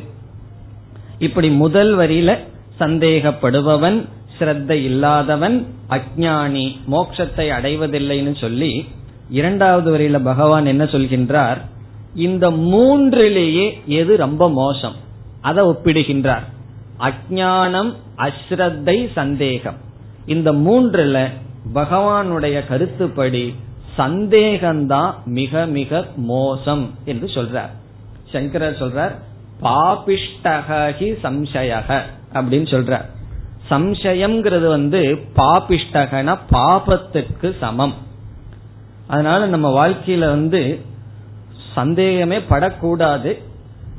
[1.20, 2.32] இப்படி முதல் வரியில
[2.82, 3.98] சந்தேகப்படுபவன்
[4.40, 5.58] ஸ்ரத்த இல்லாதவன்
[5.90, 8.72] அஜானி மோட்சத்தை அடைவதில்லைன்னு சொல்லி
[9.30, 11.60] இரண்டாவது வரையில பகவான் என்ன சொல்கின்றார்?
[12.16, 14.96] இந்த மூன்றிலேயே எது ரொம்ப மோசம்?
[15.42, 16.46] அதை ஒப்பிடுகின்றார்.
[17.00, 19.78] அஜானம் அஸ்ரத்தை சந்தேகம்.
[20.26, 21.18] இந்த மூன்றுல
[21.74, 23.56] பகவானுடைய கருத்துப்படி
[23.98, 27.72] சந்தேகம்தான் மிக மிக மோசம் என்று சொல்றார்.
[28.32, 29.16] சங்கரர் சொல்றார்
[29.62, 32.02] பாபிஷ்டகி சம்சயக
[32.34, 33.06] அப்படின்னு சொல்ற.
[33.70, 37.94] சம்சயம்ங்கிறது வந்து பாபிஷ்டகன பாபத்துக்கு சமம்.
[39.08, 40.82] அதனால நம்ம வாழ்க்கையில வந்து
[41.76, 43.42] சந்தேகமே படக்கூடாது.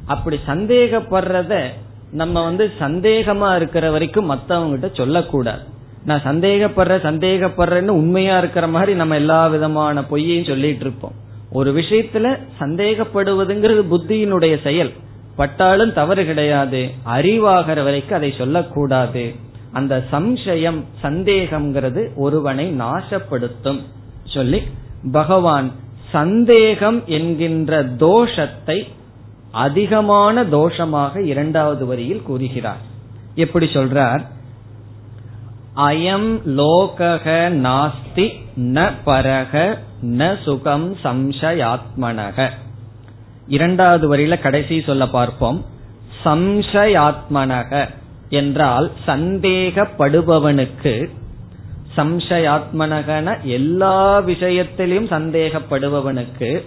[0.07, 1.67] அப்படி சந்தேகப்படுறத
[2.13, 5.63] நம்ம வந்து சந்தேகமா இருக்கிற வரைக்கும் மத்தவங்கிட்ட சொல்லக்கூடாது.
[6.05, 11.13] நான் சந்தேகப்படுற சந்தேகப்படுறேன்னு உண்மையா இருக்கிற மாதிரி நம்ம எல்லா விதமான பொய்யையும் சொல்லிட்டு இருப்போம்.
[11.53, 14.93] ஒரு விஷயத்துல சந்தேகப்படுவதுங்கிறது புத்தியினுடைய செயல்.
[15.37, 16.91] பட்டாலும் தவறு கிடையாது.
[17.07, 19.35] அறிவாகிற வரைக்கும் அதை சொல்லக்கூடாது.
[19.73, 23.81] அந்த சம்சயம் சந்தேகம்ங்கிறது ஒருவனை நாசப்படுத்தும்.
[24.25, 24.63] சொல்லி
[25.13, 25.73] பகவான்
[26.13, 28.89] சந்தேகம் என்கின்ற தோஷத்தை
[29.51, 32.83] அதிகமான தோஷமாக இரண்டாவது வரியில் கூறுகிறார்.
[33.35, 34.25] எப்படி சொல்றார்?
[35.77, 37.27] அயம் லோகக
[37.67, 42.51] நாஸ்தி ந பரக ந சுகம் சம்சயாத்மனக.
[43.53, 45.65] இரண்டாவது வரியில கடைசி சொல்ல பார்ப்போம்.
[46.25, 47.89] சம்சயாத்மனக
[48.29, 50.95] என்றால் சந்தேகப்படுபவனுக்கு.
[51.97, 56.65] சம்சயாத்மனகன எல்லா விஷயத்திலும் சந்தேகப்படுபவனுக்கு.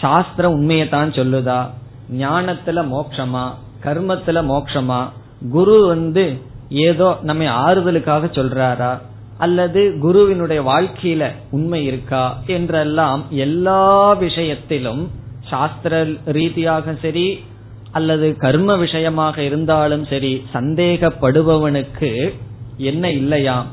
[0.00, 1.70] சாஸ்திரம் உண்மையத்தான் சொல்லுதா?
[2.12, 3.44] ஞானத்துல மோக்ஷமா
[3.84, 5.08] கர்மத்துல மோக்ஷமா
[5.50, 8.98] குரு வந்து ஏதோ நம்ம ஆறுதலுக்காக சொல்றாரா?
[9.38, 12.38] அல்லது குருவினுடைய வாழ்க்கையில உண்மை இருக்கா?
[12.46, 17.44] என்றெல்லாம் எல்லா விஷயத்திலும் சாஸ்திர ரீதியாக சரி
[17.92, 22.34] அல்லது கர்ம விஷயமாக இருந்தாலும் சரி சந்தேகப்படுபவனுக்கு
[22.76, 23.66] என்ன இல்லையாம்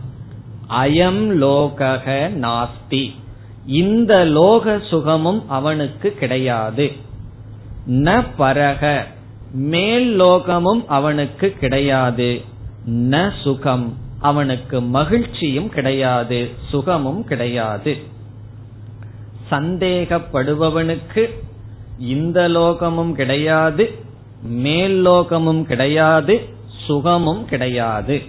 [0.69, 3.11] அயம் லோகக நாஸ்தி.
[3.65, 6.91] இந்த லோக சுகமும் அவனுக்கு கிடையாது.
[7.89, 9.05] ந பரக.
[9.53, 12.41] மேல் லோகமும் அவனுக்கு கிடையாது.
[12.89, 13.97] ந சுகம்.
[14.19, 16.49] அவனுக்கு மகிழ்ச்சியும் கிடையாது.
[16.69, 17.97] சுகமும் கிடையாது.
[19.51, 21.29] சந்தேகப்படுபவனுக்கு
[21.99, 23.95] இந்த லோகமும் கிடையாது
[24.43, 26.49] மேல் லோகமும் கிடையாது
[26.85, 28.21] சுகமும் கிடையாது.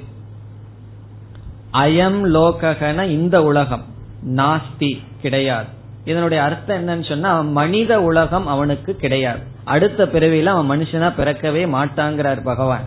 [1.72, 3.84] அயம் லோககன இந்த உலகம்
[4.26, 5.66] நாஸ்தி கிடையாது.
[6.04, 9.38] இதனுடைய அர்த்தம் என்னன்னு சொன்னா மனித உலகம் அவனுக்கு கிடையாது.
[9.64, 12.84] அடுத்த பிறவியில அவன் மனுஷனா பிறக்கவே மாட்டாங்கிறார் பகவான்.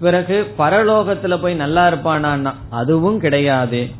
[0.00, 3.90] பிறகு பரலோகத்துல போய் நல்லா இருப்பானா அதுவும் கிடையாது.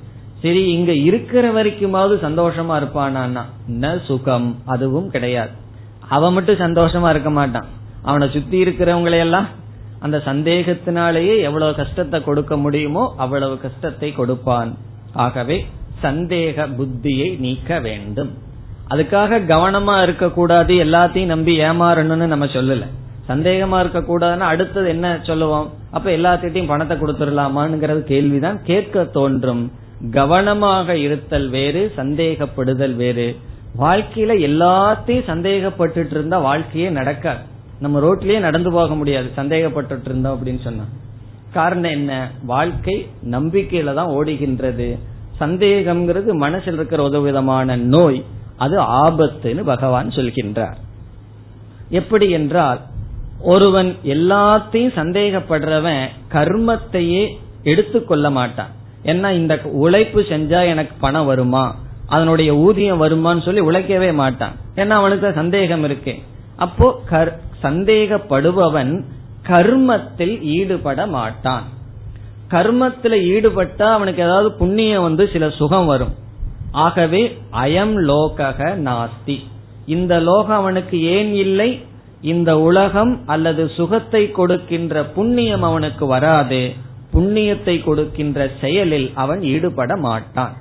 [0.42, 5.62] சரி இங்க இருக்கிற வரைக்குமாவது சந்தோஷமா இருப்பானா ந சுகம் அதுவும் கிடையாது.
[6.08, 7.64] அவன் மட்டும் சந்தோஷமா இருக்க மாட்டான்.
[8.02, 9.44] அவனை சுத்தி இருக்கிறவங்களையெல்லாம்
[10.00, 14.78] அந்த சந்தேகத்தினாலேயே எவ்வளவு கஷ்டத்தை கொடுக்க முடியுமோ அவ்வளவு கஷ்டத்தை கொடுப்பான்.
[15.12, 15.66] ஆகவே
[16.02, 18.30] சந்தேக புத்தியை நீக்க வேண்டும்.
[18.90, 22.86] அதுக்காக கவனமா இருக்க கூடாது எல்லாத்தையும் நம்பி ஏமாறணும்னு நம்ம சொல்லல.
[23.28, 25.70] சந்தேகமா இருக்க கூடாதுன்னா அடுத்தது என்ன சொல்லுவோம்?
[25.90, 29.72] அப்ப எல்லாத்திட்டையும் பணத்தை கொடுத்துடலாமான்ங்கிறது கேள்விதான் கேட்க தோன்றும்.
[30.10, 33.36] கவனமாக இருத்தல் வேறு சந்தேகப்படுதல் வேறு.
[33.78, 37.38] வாழ்க்கையில எல்லாத்தையும் சந்தேகப்பட்டுட்டு இருந்தா வாழ்க்கையே நடக்காது.
[37.80, 39.30] நம்ம ரோட்லயே நடந்து போக முடியாது.
[39.36, 40.82] சந்தேகப்பட்டு இருந்தோம் அப்படின்னு சொன்னா.
[41.52, 42.30] காரணம் என்ன?
[42.42, 44.98] வாழ்க்கை நம்பிக்கையில தான் ஓடுகின்றது.
[45.40, 48.24] சந்தேகம்ங்கிறது மனசில் இருக்கிற ஒரு விதமான நோய்.
[48.56, 50.76] அது ஆபத்துன்னு பகவான் சொல்கின்றார்.
[51.88, 52.80] எப்படி என்றால்
[53.40, 57.28] ஒருவன் எல்லாத்தையும் சந்தேகப்படுறவன் கர்மத்தையே
[57.62, 58.70] எடுத்துக்கொள்ள மாட்டான்.
[59.04, 61.76] ஏன்னா இந்த உழைப்பு செஞ்சா எனக்கு பணம் வருமா?
[62.06, 64.52] அதனுடைய ஊதியம் வருமான்னு சொல்லி உழைக்கவே மாட்டான்.
[64.76, 66.14] ஏன்னா அவனுக்கு சந்தேகம் இருக்கு.
[66.56, 67.02] அப்போ
[67.62, 69.04] சந்தேகப்படுபவன்
[69.48, 71.64] கர்மத்தில் ஈடுபட மாட்டான்.
[72.48, 76.14] கர்மத்தில் ஈடுபட்டா அவனுக்கு ஏதாவது புண்ணியம் வந்து சில சுகம் வரும்.
[76.70, 79.38] ஆகவே அயம் லோகக நாஸ்தி.
[79.86, 81.80] இந்த லோகம் அவனுக்கு ஏன் இல்லை?
[82.20, 86.72] இந்த உலகம் அல்லது சுகத்தை கொடுக்கின்ற புண்ணியம் அவனுக்கு வராது.
[87.12, 90.54] புண்ணியத்தை கொடுக்கின்ற செயலில் அவன் ஈடுபட மாட்டான்.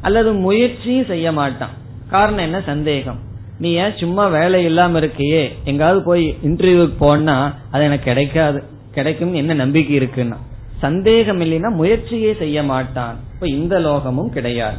[0.00, 1.70] அல்லது முயற்சியும் செய்ய மாட்டான்.
[2.10, 2.60] காரணம் என்ன?
[2.60, 3.18] சந்தேகம்.
[3.58, 5.48] நீ ஏன் சும்மா வேலை இல்லாம இருக்கியே?
[5.64, 8.62] எங்காவது போய் இன்டர்வியூக்கு போனா அது எனக்கு கிடைக்காது.
[8.90, 10.36] கிடைக்கும் என்ன நம்பிக்கை இருக்குன்னா.
[10.78, 13.16] சந்தேகம் இல்லைன்னா முயற்சியே செய்ய மாட்டான்.
[13.34, 14.76] இப்ப இந்த லோகமும் கிடையாது.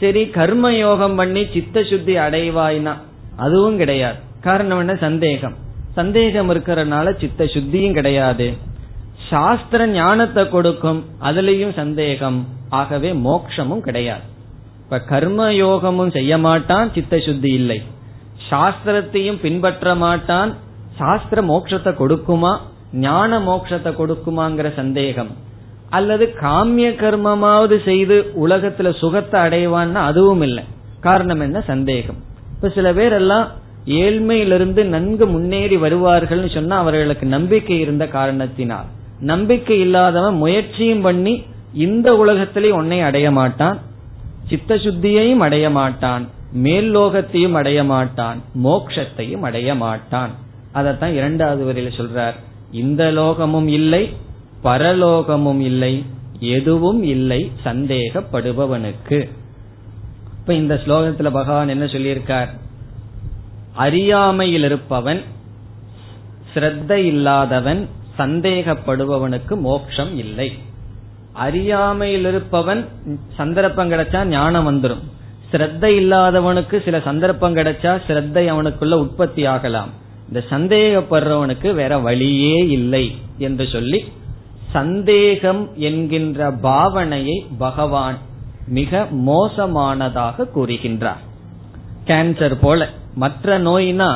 [0.00, 2.94] சரி கர்ம யோகம் பண்ணி சித்த சுத்தி அடைவாய்னா
[3.36, 4.16] அதுவும் கிடையாது.
[4.40, 4.96] காரணம் என்ன?
[4.96, 5.54] சந்தேகம்.
[5.94, 8.52] சந்தேகம் இருக்கிறதுனால சித்த சுத்தியும் கிடையாது.
[9.30, 12.38] சாஸ்திர ஞானத்தை கொடுக்கும் அதுலயும் சந்தேகம்.
[12.68, 14.24] ஆகவே மோக்ஷமும் கிடையாது.
[14.84, 17.82] இப்ப கர்ம யோகமும் செய்ய மாட்டான் சித்த சுத்தி இல்லை.
[18.50, 20.54] சாஸ்திரத்தையும் பின்பற்ற மாட்டான்
[20.98, 22.52] சாஸ்திர மோட்சத்தை கொடுக்குமா
[22.92, 25.32] ஞான மோட்சத்தை கொடுக்குமாங்கிற சந்தேகம்.
[25.90, 28.16] அல்லது காமிய கர்மமாவது செய்து
[28.46, 30.64] உலகத்துல சுகத்தை அடைவான்னா அதுவும் இல்லை.
[31.00, 31.60] காரணம் என்ன?
[31.60, 32.20] சந்தேகம்.
[32.54, 33.48] இப்ப சில பேர் எல்லாம்
[33.86, 38.88] ஏழ்மையிலிருந்து நன்கு முன்னேறி வருவார்கள்னு சொன்னா அவர்களுக்கு நம்பிக்கை இருந்த காரணத்தினால்.
[39.20, 41.42] நம்பிக்கை இல்லாதவன் முயற்சியும் பண்ணி
[41.74, 43.78] இந்த உலகத்திலே உன்னை அடைய மாட்டான்.
[44.48, 46.28] சித்த சுத்தியையும் அடைய மாட்டான்.
[46.52, 48.40] மேல் லோகத்தையும் அடைய மாட்டான்.
[48.64, 50.30] மோக்ஷத்தையும் அடைய மாட்டான்.
[50.74, 52.34] அதத்தான் இரண்டாவது வரையில சொல்றார்.
[52.72, 54.10] இந்த லோகமும் இல்லை
[54.64, 56.04] பரலோகமும் இல்லை
[56.40, 59.28] எதுவும் இல்லை சந்தேகப்படுபவனுக்கு.
[60.38, 62.48] இப்ப இந்த ஸ்லோகத்துல பகவான் என்ன சொல்லியிருக்கார்?
[63.72, 65.22] அறியாமையில் இருப்பவன்
[66.54, 67.88] ஸ்ரத்த இல்லாதவன்
[68.18, 70.48] சந்தேகப்படுபவனுக்கு மோட்சம் இல்லை.
[71.44, 72.82] அறியாமையில் இருப்பவன்
[73.36, 75.04] சந்தர்ப்பம் கிடைச்சா ஞானம் வந்துடும்
[75.50, 79.90] ஸ்ரத்த இல்லாதவனுக்கு சில சந்தர்ப்பம் கிடைச்சா ஸ்ரத்தை அவனுக்குள்ள உற்பத்தி ஆகலாம்.
[80.28, 83.04] இந்த சந்தேகப்படுறவனுக்கு வேற வழியே இல்லை
[83.38, 84.00] என்று சொல்லி
[84.72, 88.16] சந்தேகம் என்கின்ற பாவனையை பகவான்
[88.68, 91.22] மிக மோசமானதாக கூறுகின்றார்.
[92.08, 94.10] கேன்சர் போல மற்ற நோயினா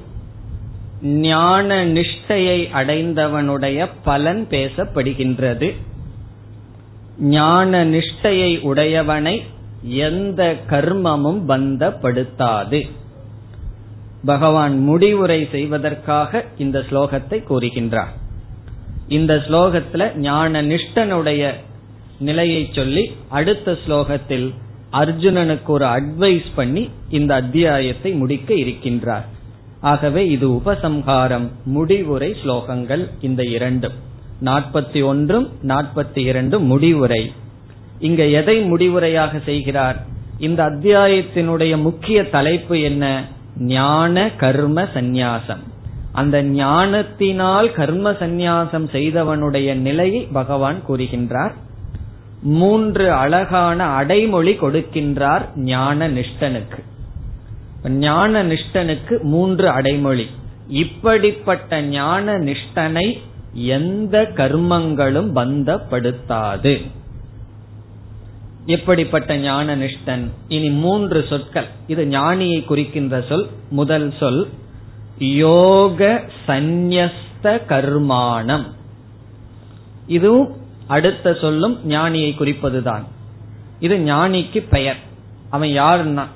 [1.21, 5.69] ஞான நிஷ்டையை அடைந்தவனுடைய பலன் பேசப்படுகின்றது
[7.31, 9.35] ஞான நிஷ்டையை உடையவனை
[10.05, 12.81] எந்த கர்மமும் பந்தப்படுத்தாது
[14.25, 18.11] பகவான் முடிவுரை செய்வதற்காக இந்த ஸ்லோகத்தை கூறுகின்றார்
[19.08, 21.54] இந்த ஸ்லோகத்துல ஞான நிஷ்டனுடைய
[22.18, 24.54] நிலையை சொல்லி அடுத்த ஸ்லோகத்தில்
[24.92, 29.24] அர்ஜுனனுக்கு ஒரு அட்வைஸ் பண்ணி இந்த அத்தியாயத்தை முடிக்க இருக்கின்றார்.
[29.80, 33.92] ஆகவே இது உபசம்ஹாரம் முடிவுரை ஸ்லோகங்கள் இந்த இரண்டும்.
[34.44, 37.32] நாற்பத்தி ஒன்றும் நாற்பத்தி இரண்டும் முடிவுரை.
[37.98, 40.06] இங்க எதை முடிவுரையாக செய்கிறார்?
[40.38, 43.24] இந்த அத்தியாயத்தினுடைய முக்கிய தலைப்பு என்ன?
[43.58, 45.62] ஞான கர்ம சந்நியாசம்.
[46.16, 51.52] அந்த ஞானத்தினால் கர்ம சந்நியாசம் செய்தவனுடைய நிலையை பகவான் கூறுகின்றார்.
[52.42, 56.80] மூன்று அழகான அடைமொழி கொடுக்கின்றார் ஞான நிஷ்டனுக்கு.
[57.88, 60.26] ஞான நிஷ்டனுக்கு மூன்று அடைமொழி.
[60.68, 63.18] இப்படிப்பட்ட ஞான நிஷ்டனை
[63.52, 66.86] எந்த கர்மங்களும் பந்தப்படுத்தாது.
[68.66, 70.30] எப்படிப்பட்ட ஞான நிஷ்டன்.
[70.48, 71.68] இனி மூன்று சொற்கள்.
[71.86, 74.48] இது ஞானியை குறிக்கின்ற சொல் முதல் சொல்.
[75.18, 77.12] யோக சந்நியஸ்த
[77.42, 78.66] கர்மானம்
[80.06, 80.56] இதுவும்
[80.86, 83.04] அடுத்த சொல்லும் ஞானியை குறிப்பதுதான்.
[83.80, 84.96] இது ஞானிக்கு பெயர்.
[85.50, 86.26] அவன் யாருன்னா?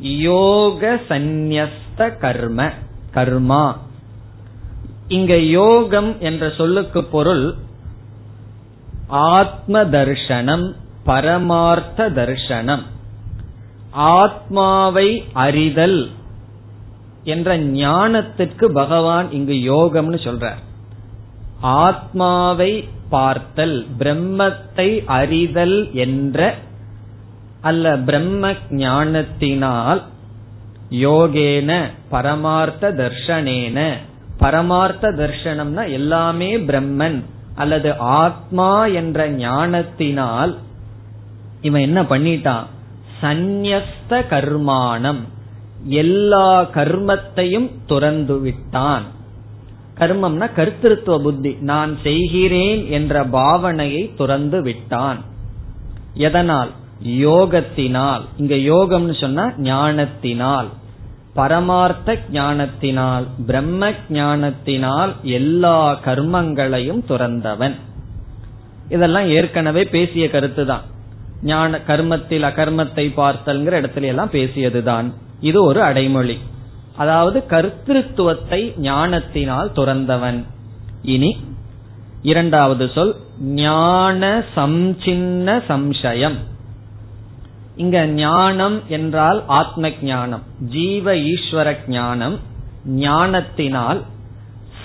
[0.00, 2.70] யோக சந்நியஸ்த கர்ம
[3.14, 3.76] கர்மா.
[5.08, 7.54] இங்க யோகம் என்ற சொல்லுக்கு பொருள்
[9.06, 10.72] ஆத்ம தர்ஷனம்
[11.04, 12.82] பரமார்த்த தர்ஷனம்.
[13.90, 16.10] ஆத்மாவை அறிதல்
[17.34, 20.62] என்ற ஞானத்திற்கு பகவான் இங்கு யோகம்னு சொல்றார்.
[21.60, 22.72] ஆத்மாவை
[23.10, 26.54] பார்த்தல் பிரம்மத்தை அறிதல் என்ற
[27.60, 28.52] அல்ல பிரம்ம
[28.82, 30.00] ஞானத்தினால்
[30.90, 31.70] யோகேன
[32.10, 33.78] பரமார்த்த தர்ஷனேன.
[34.38, 37.18] பரமார்த்த தர்ஷனம்னா எல்லாமே பிரம்மன்
[37.54, 38.70] அல்லது ஆத்மா
[39.00, 40.52] என்ற ஞானத்தினால்
[41.60, 42.66] இவன் என்ன பண்ணிட்டான்?
[43.22, 45.22] சந்நியஸ்த கர்மானம்.
[45.84, 49.02] எல்லா கர்மத்தையும் துறந்து விட்டான்.
[49.98, 51.56] கர்மம்னா கர்த்திருவ புத்தி.
[51.60, 55.18] நான் செய்கிறேன் என்ற பாவனையை துறந்து விட்டான்.
[56.14, 56.70] எதனால்?
[57.06, 58.20] யோகத்தினால்.
[58.36, 60.66] இங்க யோகம்னு சொன்னா ஞானத்தினால்.
[61.34, 67.74] பரமார்த்த ஞானத்தினால் பிரம்ம ஞானத்தினால் எல்லா கர்மங்களையும் துறந்தவன்.
[68.88, 70.82] இதெல்லாம் ஏற்கனவே பேசிய கருத்து தான்
[71.42, 75.12] ஞான கர்மத்தில் அகர்மத்தை பார்த்தல்ங்கிற இடத்துல எல்லாம் பேசியதுதான்.
[75.40, 76.38] இது ஒரு அடைமொழி.
[76.96, 80.44] அதாவது கர்த்திருவத்தை ஞானத்தினால் துறந்தவன்.
[81.02, 81.36] இனி
[82.22, 86.38] இரண்டாவது சொல் ஞான சம்சின்ன சம்சயம்.
[87.76, 92.38] இங்க ஞானம் என்றால் ஆத்ம ஞானம் ஜீவ ஈஸ்வர ஞானம்
[92.84, 94.02] ஞானத்தினால்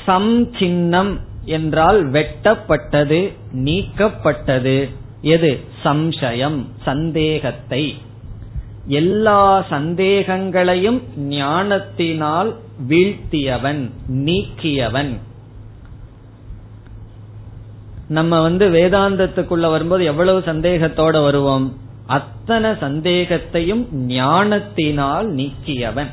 [0.07, 4.89] சம்சின்னம் என்றால் வெட்டப்பட்டது நீக்கப்பட்டது.
[5.21, 5.59] எது?
[5.83, 7.95] சம்சயம் சந்தேகத்தை.
[8.87, 12.55] எல்லா சந்தேகங்களையும் ஞானத்தினால்
[12.89, 15.17] வீழ்த்தியவன் நீக்கியவன்.
[18.07, 21.77] நம்ம வந்து வேதாந்தத்துக்குள்ள வரும்போது எவ்வளவு சந்தேகத்தோட வருவோம்?
[22.07, 26.11] அத்தனை சந்தேகத்தையும் ஞானத்தினால் நீக்கியவன்.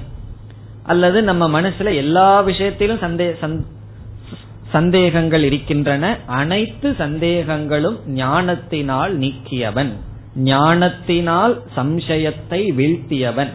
[0.82, 3.64] அல்லது நம்ம மனசுல எல்லா விஷயத்திலும் சந்தே
[4.72, 9.92] சந்தேகங்கள் இருக்கின்றன அனைத்து சந்தேகங்களும் ஞானத்தினால் நீக்கியவன்.
[10.34, 13.50] ஞானத்தினால் சம்சயத்தை வீழ்த்தியவன்.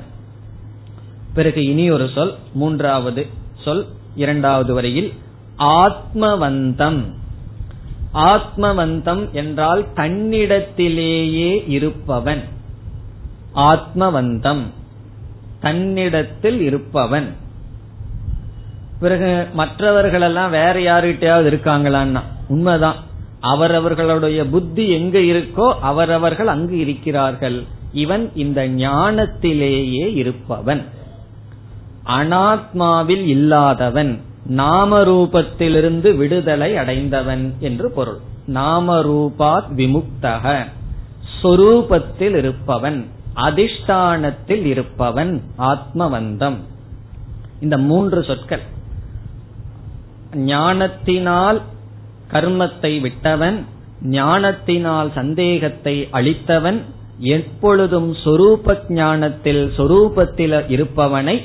[1.34, 3.28] பிறகு இனி ஒரு சொல் மூன்றாவது
[3.63, 5.13] சொல் இரண்டாவது வரையில்
[5.59, 7.01] ஆத்மவந்தம்.
[8.13, 12.43] ஆத்மவந்தம் என்றால் தன்னிடத்திலேயே இருப்பவன்.
[13.55, 14.61] ஆத்மவந்தம்.
[15.59, 17.36] தன்னிடத்தில் இருப்பவன்.
[18.99, 22.95] பிறகு மற்றவர்களெல்லாம் வேற யாருகிட்டயாவது இருக்காங்களான்னா உண்மைதான்.
[23.46, 27.64] அவரவர்களுடைய புத்தி எங்க இருக்கோ அவரவர்கள் அங்கு இருக்கிறார்கள்.
[27.93, 30.86] இவன் இந்த ஞானத்திலேயே இருப்பவன்.
[32.06, 38.18] அனாத்மாவில் இல்லாதவன் நாம ரூபத்திலிருந்து விடுதலை அடைந்தவன் என்று பொருள்.
[38.46, 40.66] நாம ரூபாத் விமுக்தக
[41.41, 46.58] சொரூபத்தில் இருப்பவன் அதிஷ்டானத்தில் இருப்பவன் ஆத்மவந்தம்.
[47.62, 48.62] இந்த மூன்று சொற்கள்.
[50.34, 51.62] ஞானத்தினால்
[52.36, 53.58] கர்மத்தை விட்டவன்
[54.16, 56.80] ஞானத்தினால் சந்தேகத்தை அளித்தவன்
[57.36, 61.38] எப்பொழுதும் சொரூப ஞானத்தில் சொரூபத்தில் இருப்பவனை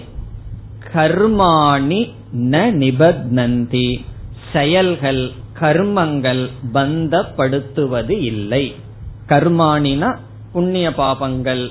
[0.95, 2.01] கர்மாணி
[2.53, 3.89] ந நிபத்னந்தி
[4.53, 5.23] செயல்கள்
[5.61, 6.43] கர்மங்கள்
[6.75, 8.65] பந்தப்படுத்துவது இல்லை.
[9.29, 10.11] கர்மாணினா
[10.53, 11.65] புண்ணிய பாபங்கள்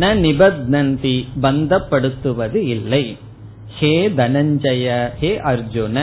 [0.00, 3.04] ந நிபத்னந்தி பந்தப்படுத்துவது இல்லை.
[3.78, 4.86] ஹே தனஞ்சய
[5.20, 5.98] ஹே அர்ஜுன.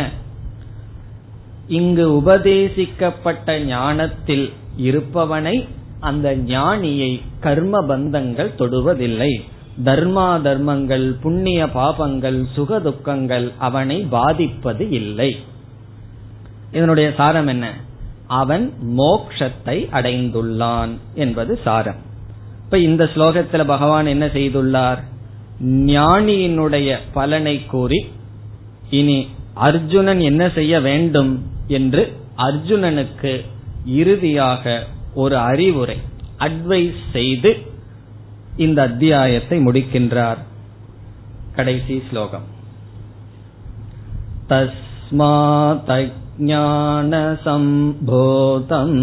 [1.69, 5.67] இங்கு உபதேசிக்கப்பட்ட ஞானத்தில் இருப்பவனை
[5.99, 9.41] அந்த ஞானியை கர்ம பந்தங்கள் தொடுவதில்லை.
[9.85, 15.35] தர்மா தர்மங்கள் புண்ணிய பாபங்கள் சுக துக்கங்கள் அவனை பாதிப்பது இல்லை.
[16.71, 17.73] இதனுடைய சாரம் என்ன?
[18.27, 22.01] அவன் மோக்ஷத்தை அடைந்துள்ளான் என்பது சாரம்.
[22.63, 25.03] இப்ப இந்த ஸ்லோகத்துல பகவான் என்ன செய்துள்ளார்?
[25.65, 28.05] ஞானியினுடைய பலனை கூறி
[28.89, 31.57] இனி அர்ஜுனன் என்ன செய்ய வேண்டும்?
[31.68, 32.02] என்று
[32.38, 33.32] அர்ஜுனனுக்கு
[33.86, 34.64] இறுதியாக
[35.14, 35.98] ஒரு அறிவுரை
[36.38, 37.52] அட்வைஸ் செய்து
[38.56, 40.40] இந்த அத்தியாயத்தை முடிக்கின்றார்
[41.54, 42.46] கடைசி ஸ்லோகம்
[47.64, 48.94] तस्मातज्ञानसम्भूतम्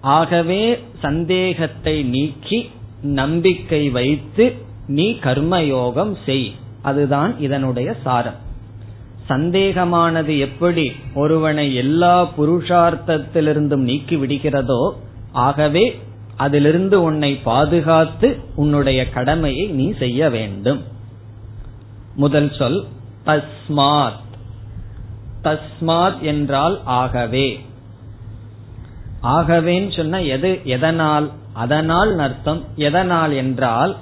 [0.00, 2.70] ஆகவே சந்தேகத்தை நீக்கி
[3.02, 4.54] நம்பிக்கை வைத்து
[4.86, 6.54] நீ கர்மயோகம் செய்.
[6.82, 8.46] அதுதான் இதனுடைய சாரம்.
[9.28, 14.90] சந்தேகமானது எப்படி ஒருவனை எல்லா புருஷார்த்தத்திலிருந்தும் நீக்கி விடுகிறதோ
[15.32, 15.98] ஆகவே
[16.36, 20.96] அதிலிருந்து உன்னை பாதுகாத்து உன்னுடைய கடமையை நீ செய்ய வேண்டும்.
[22.18, 22.86] முதல் சொல்
[23.26, 24.22] தஸ்மாத்.
[25.44, 27.60] தஸ்மாத் என்றால் ஆகவே.
[29.22, 31.30] ஆகவேன்னு சொன்ன எது எதனால்?
[31.52, 33.96] அதனால் அர்த்தம் எதனால் என்றால்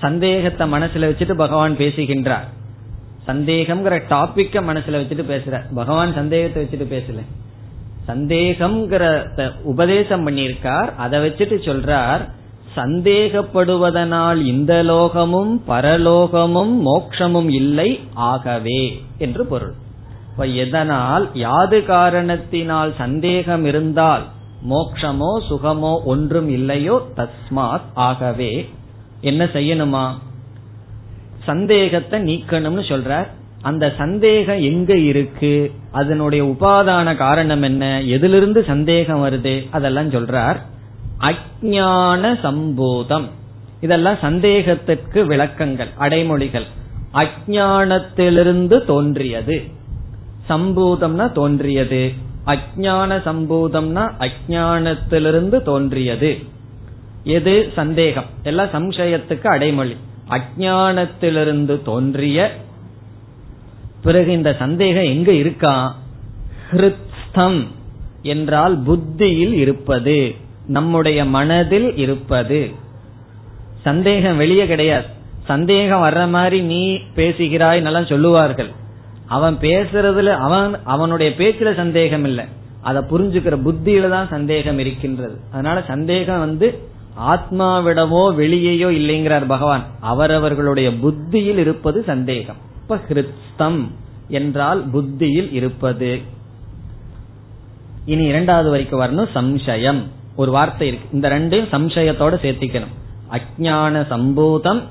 [0.00, 2.48] சந்தேகத்தை மனசுல வச்சுட்டு பகவான் பேசுகின்றார்.
[3.26, 7.20] சந்தேகம்ங்கிற டாபிக்க மனசுல வச்சுட்டு பேசுற பகவான் சந்தேகத்தை வச்சுட்டு பேசல.
[8.08, 9.28] சந்தேகம்ங்கிற
[9.62, 12.28] உபதேசம் பண்ணியிருக்கார் அதை வச்சுட்டு சொல்றார்
[12.76, 19.74] சந்தேகப்படுவதனால் இந்த லோகமும் பரலோகமும் மோக்ஷமும் இல்லை ஆகவே என்று பொருள்.
[20.30, 24.24] இப்ப எதனால் யாது காரணத்தினால் சந்தேகம் இருந்தால்
[24.70, 28.68] மோக்ஷமோ சுகமோ ஒன்றும் இல்லையோ தஸ்மாத் ஆகவே
[29.20, 30.10] என்ன செய்யணுமா?
[31.42, 33.26] சந்தேகத்தை நீக்கணும்னு சொல்றார்.
[33.62, 35.72] அந்த சந்தேகம் எங்க இருக்கு?
[35.90, 38.02] அதனுடைய உபாதான காரணம் என்ன?
[38.02, 39.68] எதிலிருந்து சந்தேகம் வருது?
[39.70, 40.56] அதெல்லாம் சொல்றார்.
[41.22, 43.28] அஜான சம்பூதம்.
[43.80, 46.64] இதெல்லாம் சந்தேகத்திற்கு விளக்கங்கள் அடைமொழிகள்.
[47.14, 49.62] அஜானத்திலிருந்து தோன்றியது.
[50.48, 52.12] சம்பூதம்னா தோன்றியது.
[52.46, 56.38] அஜான சம்பூதம்னா அஜானத்திலிருந்து தோன்றியது.
[57.24, 57.72] எது?
[57.74, 58.24] சந்தேகம்.
[58.42, 59.96] எல்லாம் சம்சயத்துக்கு அடைமொழி.
[60.30, 62.56] அஜானத்திலிருந்து தோன்றிய
[64.02, 65.96] பிறகு இந்த சந்தேகம் எங்க இருக்கா?
[66.70, 67.66] ஹிருத்ஸ்தம்
[68.22, 70.34] என்றால் புத்தியில் இருப்பது.
[70.66, 72.70] நம்முடைய மனதில் இருப்பது.
[73.82, 75.04] சந்தேகம் வெளியே கிடையாது.
[75.44, 78.70] சந்தேகம் வர்ற மாதிரி நீ பேசுகிறாய் நல்லா சொல்லுவார்கள்.
[79.26, 82.44] அவன் பேசுறதுல அவன் அவனுடைய பேச்சுல சந்தேகம் இல்லை.
[82.82, 85.38] அதை புரிஞ்சுக்கிற புத்தியில தான் சந்தேகம் இருக்கின்றது.
[85.52, 86.78] அதனால சந்தேகம் வந்து
[87.20, 89.84] ஆத்மாவிடமோ வெளியேயோ இல்லைங்கிறார் பகவான்.
[90.00, 92.56] அவரவர்களுடைய புத்தியில் இருப்பது சந்தேகம்.
[92.82, 93.88] இப்ப ஹிருத்தம்
[94.28, 96.20] என்றால் புத்தியில் இருப்பது.
[98.04, 100.02] இனி இரண்டாவது வரைக்கும் வரணும் சம்சயம்.
[100.36, 101.08] ஒரு வார்த்தை இருக்கு.
[101.12, 102.94] இந்த ரெண்டையும் சம்சயத்தோட சேர்த்திக்கணும்.
[103.30, 104.82] அஜான சம்பூதம்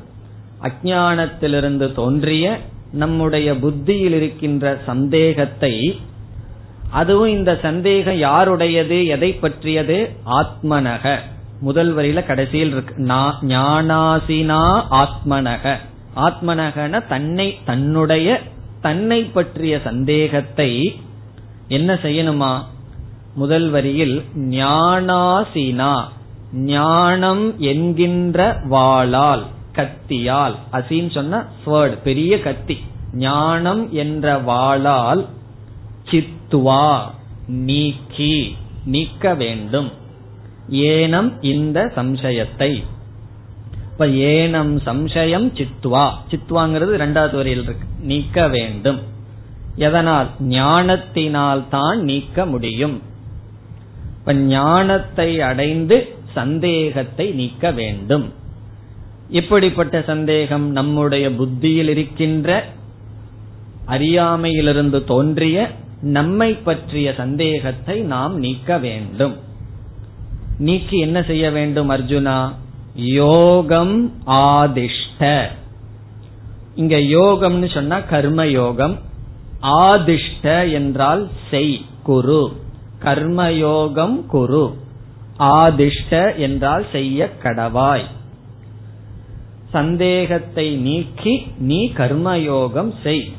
[0.61, 2.59] அஜானத்திலிருந்து தோன்றிய
[2.91, 5.99] நம்முடைய புத்தியில் இருக்கின்ற சந்தேகத்தை
[6.89, 9.97] அதுவும் இந்த சந்தேகம் யாருடையது எதை பற்றியது?
[10.25, 11.17] ஆத்மனக.
[11.59, 12.95] முதல் வரியில கடைசியில் இருக்கு.
[13.47, 14.61] ஞானாசினா
[14.91, 15.75] ஆத்மனக.
[16.15, 18.41] ஆத்மனகன தன்னை தன்னுடைய
[18.81, 21.01] தன்னை பற்றிய சந்தேகத்தை
[21.67, 22.51] என்ன செய்யணுமா?
[23.33, 26.03] முதல் வரியில் ஞானாசினா
[26.53, 29.43] ஞானம் என்கின்ற வாளால்
[29.75, 30.55] கத்தியால்.
[30.71, 31.45] அசின்னு சொன்ன
[32.03, 32.77] பெரிய கத்தி.
[33.13, 35.25] ஞானம் என்ற வாளால்
[36.11, 36.99] சித்துவா
[37.47, 38.55] நீக்கி
[38.85, 39.91] நீக்க வேண்டும்.
[40.69, 42.83] ஏனம் இந்த சம்சயத்தை.
[43.91, 47.87] இப்ப ஏனம் சம்சயம் சித்வா சித்வாங்கிறது இரண்டாவது வரியில் இருக்கு.
[47.99, 48.99] நீக்க வேண்டும்.
[49.75, 50.29] எதனால்?
[50.39, 53.09] ஞானத்தினால் தான் நீக்க முடியும்.
[54.21, 58.33] இப்ப ஞானத்தை அடைந்து சந்தேகத்தை நீக்க வேண்டும்.
[59.29, 62.65] இப்படிப்பட்ட சந்தேகம் நம்முடைய புத்தியில் இருக்கின்ற
[63.85, 65.69] அறியாமையிலிருந்து தோன்றிய
[66.01, 69.35] நம்மை பற்றிய சந்தேகத்தை நாம் நீக்க வேண்டும்.
[70.57, 72.53] நீக்கி என்ன செய்ய வேண்டும் அர்ஜுனா?
[72.95, 75.47] யோகம் ஆதிஷ்ட.
[76.75, 78.99] இங்க யோகம்னு சொன்னா கர்ம யோகம்
[79.61, 82.43] ஆதிஷ்ட என்றால் செய் குரு.
[83.03, 84.75] கர்மயோகம் குரு.
[85.39, 88.05] ஆதிஷ்ட என்றால் செய்ய கடவாய்.
[89.69, 93.33] சந்தேகத்தை நீக்கி நீ கர்மயோகம் செய்.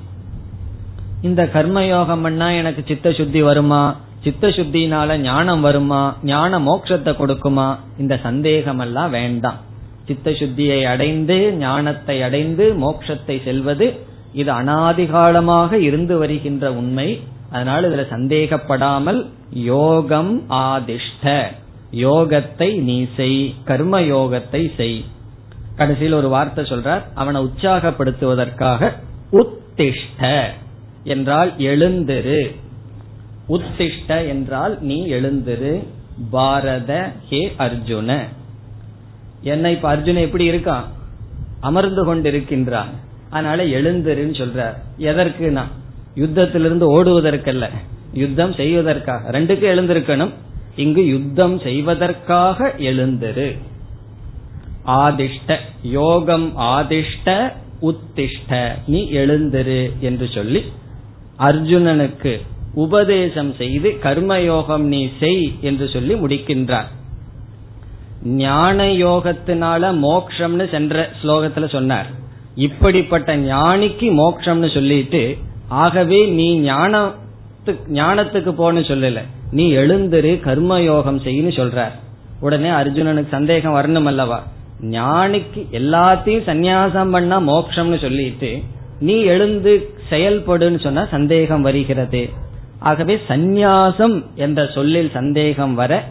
[1.23, 3.97] இந்த கர்மயோகம்னா எனக்கு சித்த சுத்தி வருமா?
[4.23, 6.17] சித்த சுத்தினால ஞானம் வருமா?
[6.23, 7.77] ஞான மோட்சத்தை கொடுக்குமா?
[7.99, 9.61] இந்த சந்தேகம் எல்லாம் வேண்டாம்.
[10.05, 14.01] சித்த சுத்தியை அடைந்து ஞானத்தை அடைந்து மோட்சத்தை செல்வது
[14.33, 17.21] இது அனாதிகாலமாக இருந்து வருகின்ற உண்மை.
[17.53, 21.47] அதனால இதுல சந்தேகப்படாமல் யோகம் ஆதிஷ்ட.
[21.93, 23.55] யோகத்தை நீ செய்.
[23.65, 25.05] கர்ம யோகத்தை செய்.
[25.77, 27.03] கடைசியில் ஒரு வார்த்தை சொல்றார்.
[27.15, 28.93] அவனை உற்சாகப்படுத்துவதற்காக
[29.33, 30.47] உத்திஷ்ட
[31.05, 32.57] என்றால் எழுந்திரு.
[33.49, 35.87] உத்திஷ்ட என்றால் நீ எழுந்திரு.
[36.31, 38.21] பாரத ஹே அர்ஜுன.
[39.43, 40.85] என்ன இப்ப அர்ஜுன எப்படி இருக்கான்?
[41.61, 42.89] அமர்ந்து கொண்டிருக்கின்றான்.
[43.31, 44.75] அதனால எழுந்திருன்னு சொல்றார்.
[44.99, 45.63] எதற்குனா?
[46.15, 47.69] யுத்தத்திலிருந்து ஓடுவதற்கல்ல.
[48.13, 49.41] யுத்தம் செய்வதற்காக.
[49.41, 50.31] ரெண்டுக்கு எழுந்திருக்கணும்.
[50.77, 53.59] இங்கு யுத்தம் செய்வதற்காக எழுந்திரு.
[54.87, 57.53] ஆதிஷ்ட யோகம் ஆதிஷ்ட
[57.83, 58.73] உத்திஷ்ட.
[58.87, 60.65] நீ எழுந்திரு என்று சொல்லி
[61.39, 62.41] அர்ஜுனனுக்கு
[62.75, 66.87] உபதேசம் செய்து கர்மயோகம் நீ செய் என்று சொல்லி முடிக்கின்றார்.
[68.25, 72.07] ஞான யோகத்தினால மோக்ஷம்னு சென்ற ஸ்லோகத்துல சொன்னார்.
[72.55, 75.37] இப்படிப்பட்ட ஞானிக்கு மோக்ஷம்னு சொல்லிட்டு
[75.69, 77.15] ஆகவே நீ ஞானம்
[77.69, 79.21] ஞானத்துக்கு போன்னு சொல்லல.
[79.51, 81.91] நீ எழுந்திரு கர்மயோகம் செய்யு சொல்றார்.
[82.41, 84.43] உடனே அர்ஜுனனுக்கு சந்தேகம் வரணும் அல்லவா?
[84.81, 88.63] ஞானிக்கு எல்லாத்தையும் சந்நியாசம் பண்ணா மோக்ஷம்னு சொல்லிட்டு
[89.01, 92.29] நீ எழுந்து செயல்படுன்னு சொன்னா சந்தேகம் வருகிறது.
[92.79, 96.05] ஆகவே சந்நியாசம் என்ற சொல்லில் சந்தேகம் வர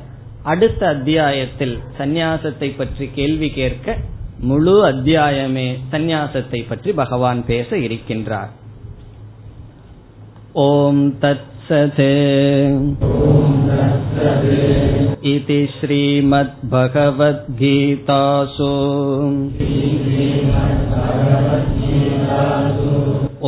[0.44, 3.98] அடுத்த அத்தியாயத்தில் சந்நியாசத்தை பற்றி கேள்வி கேட்க
[4.40, 8.52] முழு அத்தியாயமே சந்நியாசத்தை பற்றி பகவான் பேச இருக்கின்றார்.
[10.60, 12.08] ॐ तत्सते
[15.34, 16.72] इति श्रीमद्भगवद्गीतासु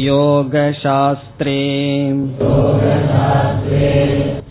[0.07, 1.61] योगशास्त्रे